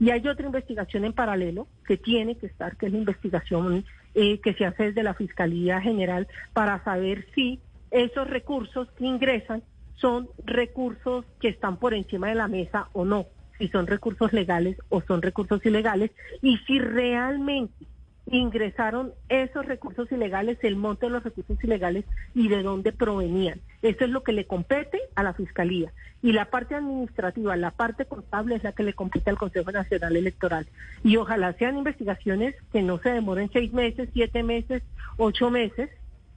Y 0.00 0.10
hay 0.10 0.26
otra 0.28 0.46
investigación 0.46 1.04
en 1.04 1.12
paralelo 1.12 1.66
que 1.84 1.96
tiene 1.96 2.36
que 2.36 2.46
estar, 2.46 2.76
que 2.76 2.86
es 2.86 2.92
la 2.92 2.98
investigación 2.98 3.84
eh, 4.14 4.40
que 4.40 4.54
se 4.54 4.64
hace 4.64 4.84
desde 4.84 5.02
la 5.02 5.14
Fiscalía 5.14 5.80
General 5.80 6.26
para 6.52 6.82
saber 6.84 7.26
si 7.34 7.60
esos 7.90 8.28
recursos 8.28 8.90
que 8.92 9.06
ingresan 9.06 9.62
son 9.96 10.28
recursos 10.44 11.24
que 11.40 11.48
están 11.48 11.76
por 11.76 11.94
encima 11.94 12.28
de 12.28 12.34
la 12.34 12.48
mesa 12.48 12.88
o 12.92 13.04
no, 13.04 13.26
si 13.58 13.68
son 13.68 13.86
recursos 13.86 14.32
legales 14.32 14.76
o 14.88 15.00
son 15.00 15.22
recursos 15.22 15.64
ilegales, 15.66 16.10
y 16.42 16.56
si 16.58 16.78
realmente 16.78 17.86
ingresaron 18.30 19.12
esos 19.28 19.64
recursos 19.66 20.10
ilegales, 20.12 20.58
el 20.62 20.76
monte 20.76 21.06
de 21.06 21.12
los 21.12 21.24
recursos 21.24 21.62
ilegales 21.62 22.04
y 22.34 22.48
de 22.48 22.62
dónde 22.62 22.92
provenían. 22.92 23.60
Eso 23.82 24.04
es 24.04 24.10
lo 24.10 24.22
que 24.22 24.32
le 24.32 24.46
compete 24.46 25.00
a 25.14 25.22
la 25.22 25.34
Fiscalía. 25.34 25.92
Y 26.22 26.32
la 26.32 26.46
parte 26.46 26.74
administrativa, 26.74 27.56
la 27.56 27.70
parte 27.70 28.04
contable 28.04 28.56
es 28.56 28.64
la 28.64 28.72
que 28.72 28.82
le 28.82 28.92
compete 28.92 29.30
al 29.30 29.38
Consejo 29.38 29.70
Nacional 29.70 30.16
Electoral. 30.16 30.66
Y 31.04 31.16
ojalá 31.16 31.52
sean 31.54 31.78
investigaciones 31.78 32.54
que 32.72 32.82
no 32.82 32.98
se 32.98 33.10
demoren 33.10 33.50
seis 33.52 33.72
meses, 33.72 34.08
siete 34.12 34.42
meses, 34.42 34.82
ocho 35.16 35.50
meses, 35.50 35.90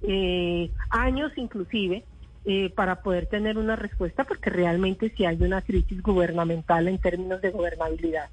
eh, 0.04 0.71
años 0.89 1.32
inclusive, 1.36 2.04
eh, 2.45 2.71
para 2.75 3.01
poder 3.01 3.27
tener 3.27 3.58
una 3.58 3.75
respuesta, 3.75 4.23
porque 4.23 4.49
realmente 4.49 5.12
si 5.15 5.25
hay 5.25 5.41
una 5.43 5.62
crisis 5.62 6.01
gubernamental 6.01 6.88
en 6.88 6.97
términos 6.97 7.41
de 7.41 7.51
gobernabilidad. 7.51 8.30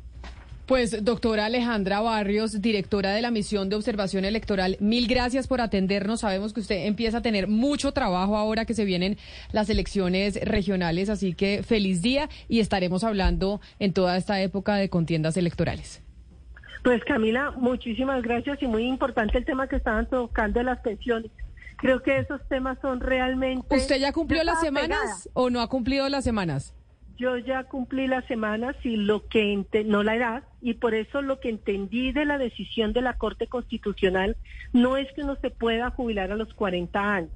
Pues, 0.69 1.03
doctora 1.03 1.47
Alejandra 1.47 2.03
Barrios, 2.03 2.61
directora 2.61 3.15
de 3.15 3.23
la 3.23 3.31
misión 3.31 3.71
de 3.71 3.77
observación 3.77 4.27
electoral, 4.27 4.77
mil 4.81 5.09
gracias 5.09 5.49
por 5.49 5.63
atendernos. 5.63 6.21
Sabemos 6.21 6.53
que 6.53 6.61
usted 6.61 6.85
empieza 6.85 7.19
a 7.19 7.23
tener 7.23 7.49
mucho 7.49 7.93
trabajo 7.93 8.37
ahora 8.37 8.67
que 8.67 8.75
se 8.75 8.85
vienen 8.85 9.17
las 9.51 9.71
elecciones 9.71 10.39
regionales, 10.45 11.09
así 11.09 11.33
que 11.33 11.63
feliz 11.63 12.03
día 12.03 12.29
y 12.51 12.61
estaremos 12.61 13.03
hablando 13.03 13.63
en 13.79 13.95
toda 13.95 14.19
esta 14.19 14.43
época 14.43 14.75
de 14.75 14.91
contiendas 14.91 15.39
electorales. 15.39 16.03
Pues 16.85 17.03
Camila, 17.03 17.51
muchísimas 17.53 18.23
gracias 18.23 18.63
y 18.63 18.67
muy 18.67 18.85
importante 18.85 19.39
el 19.39 19.47
tema 19.47 19.69
que 19.69 19.77
estaban 19.77 20.05
tocando 20.05 20.59
de 20.59 20.67
las 20.67 20.81
pensiones. 20.81 21.31
Creo 21.79 22.03
que 22.03 22.19
esos 22.19 22.47
temas 22.49 22.77
son 22.83 23.01
realmente... 23.01 23.75
¿Usted 23.75 23.97
ya 23.97 24.13
cumplió 24.13 24.45
las 24.45 24.61
semanas 24.61 25.31
o 25.33 25.49
no 25.49 25.63
ha 25.63 25.69
cumplido 25.69 26.07
las 26.11 26.25
semanas? 26.25 26.75
Yo 27.19 27.37
ya 27.37 27.65
cumplí 27.65 28.07
las 28.07 28.25
semanas 28.27 28.77
y 28.85 28.97
lo 28.97 29.27
que 29.27 29.65
no 29.85 30.03
la 30.03 30.17
edad 30.17 30.43
y 30.63 30.75
por 30.75 30.95
eso 30.95 31.21
lo 31.21 31.41
que 31.41 31.51
entendí 31.51 32.13
de 32.13 32.25
la 32.25 32.39
decisión 32.39 32.93
de 32.93 33.03
la 33.03 33.19
Corte 33.19 33.49
Constitucional 33.49 34.37
no 34.73 34.97
es 34.97 35.13
que 35.13 35.23
uno 35.23 35.37
se 35.41 35.51
pueda 35.51 35.91
jubilar 35.91 36.31
a 36.31 36.37
los 36.37 36.55
40 36.55 37.15
años, 37.15 37.31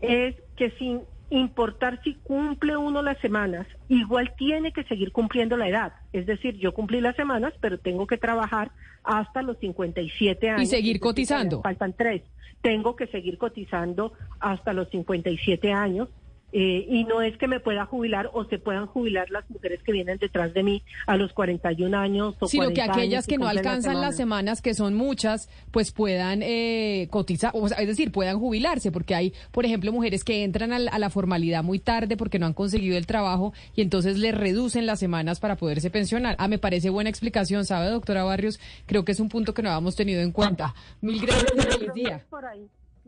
es 0.00 0.36
que 0.56 0.70
sin 0.72 1.00
importar 1.30 2.00
si 2.02 2.14
cumple 2.14 2.76
uno 2.76 3.02
las 3.02 3.18
semanas, 3.18 3.66
igual 3.88 4.32
tiene 4.36 4.72
que 4.72 4.84
seguir 4.84 5.12
cumpliendo 5.12 5.56
la 5.56 5.68
edad. 5.68 5.92
Es 6.12 6.26
decir, 6.26 6.56
yo 6.58 6.74
cumplí 6.74 7.00
las 7.00 7.16
semanas, 7.16 7.52
pero 7.60 7.78
tengo 7.78 8.06
que 8.06 8.18
trabajar 8.18 8.72
hasta 9.04 9.42
los 9.42 9.58
57 9.58 10.50
años. 10.50 10.62
Y 10.62 10.66
seguir 10.66 10.98
cotizando. 10.98 11.62
Faltan 11.62 11.94
tres. 11.96 12.22
Tengo 12.62 12.96
que 12.96 13.06
seguir 13.06 13.38
cotizando 13.38 14.12
hasta 14.40 14.72
los 14.72 14.88
57 14.90 15.72
años 15.72 16.08
eh, 16.52 16.86
y 16.88 17.04
no 17.04 17.22
es 17.22 17.36
que 17.36 17.46
me 17.46 17.60
pueda 17.60 17.86
jubilar 17.86 18.30
o 18.32 18.44
se 18.44 18.58
puedan 18.58 18.86
jubilar 18.86 19.30
las 19.30 19.48
mujeres 19.50 19.82
que 19.82 19.92
vienen 19.92 20.18
detrás 20.18 20.52
de 20.52 20.62
mí 20.62 20.82
a 21.06 21.16
los 21.16 21.32
41 21.32 21.96
años 21.96 22.34
o 22.40 22.48
Sino 22.48 22.70
que 22.70 22.82
aquellas 22.82 23.26
que 23.26 23.38
no 23.38 23.46
alcanzan 23.46 24.00
las 24.00 24.16
semanas, 24.16 24.60
que 24.60 24.74
son 24.74 24.94
muchas, 24.94 25.48
pues 25.70 25.92
puedan 25.92 26.42
eh, 26.42 27.08
cotizar, 27.10 27.52
o 27.54 27.68
sea, 27.68 27.78
es 27.78 27.86
decir, 27.86 28.12
puedan 28.12 28.38
jubilarse, 28.38 28.90
porque 28.90 29.14
hay, 29.14 29.32
por 29.52 29.64
ejemplo, 29.64 29.92
mujeres 29.92 30.24
que 30.24 30.44
entran 30.44 30.72
a 30.72 30.78
la, 30.78 31.10
formalidad 31.10 31.64
muy 31.64 31.80
tarde 31.80 32.16
porque 32.16 32.38
no 32.38 32.46
han 32.46 32.54
conseguido 32.54 32.96
el 32.96 33.06
trabajo 33.06 33.52
y 33.74 33.82
entonces 33.82 34.16
les 34.16 34.32
reducen 34.32 34.86
las 34.86 35.00
semanas 35.00 35.40
para 35.40 35.56
poderse 35.56 35.90
pensionar. 35.90 36.36
Ah, 36.38 36.46
me 36.46 36.58
parece 36.58 36.88
buena 36.88 37.10
explicación, 37.10 37.64
¿sabe, 37.64 37.88
doctora 37.90 38.22
Barrios? 38.22 38.60
Creo 38.86 39.04
que 39.04 39.12
es 39.12 39.20
un 39.20 39.28
punto 39.28 39.54
que 39.54 39.62
no 39.62 39.70
habíamos 39.70 39.96
tenido 39.96 40.20
en 40.20 40.30
cuenta. 40.30 40.74
Mil 41.00 41.20
gracias, 41.20 41.52
feliz 41.52 41.94
día. 41.94 42.24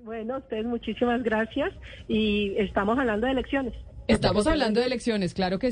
Bueno, 0.05 0.39
ustedes 0.39 0.65
muchísimas 0.65 1.23
gracias 1.23 1.73
y 2.09 2.55
estamos 2.59 2.99
hablando 2.99 3.27
de 3.27 3.33
elecciones. 3.33 3.75
Estamos 4.09 4.47
hablando 4.49 4.81
de 4.81 4.87
elecciones, 4.87 5.33
claro 5.33 5.59
que 5.59 5.69
sí. 5.69 5.71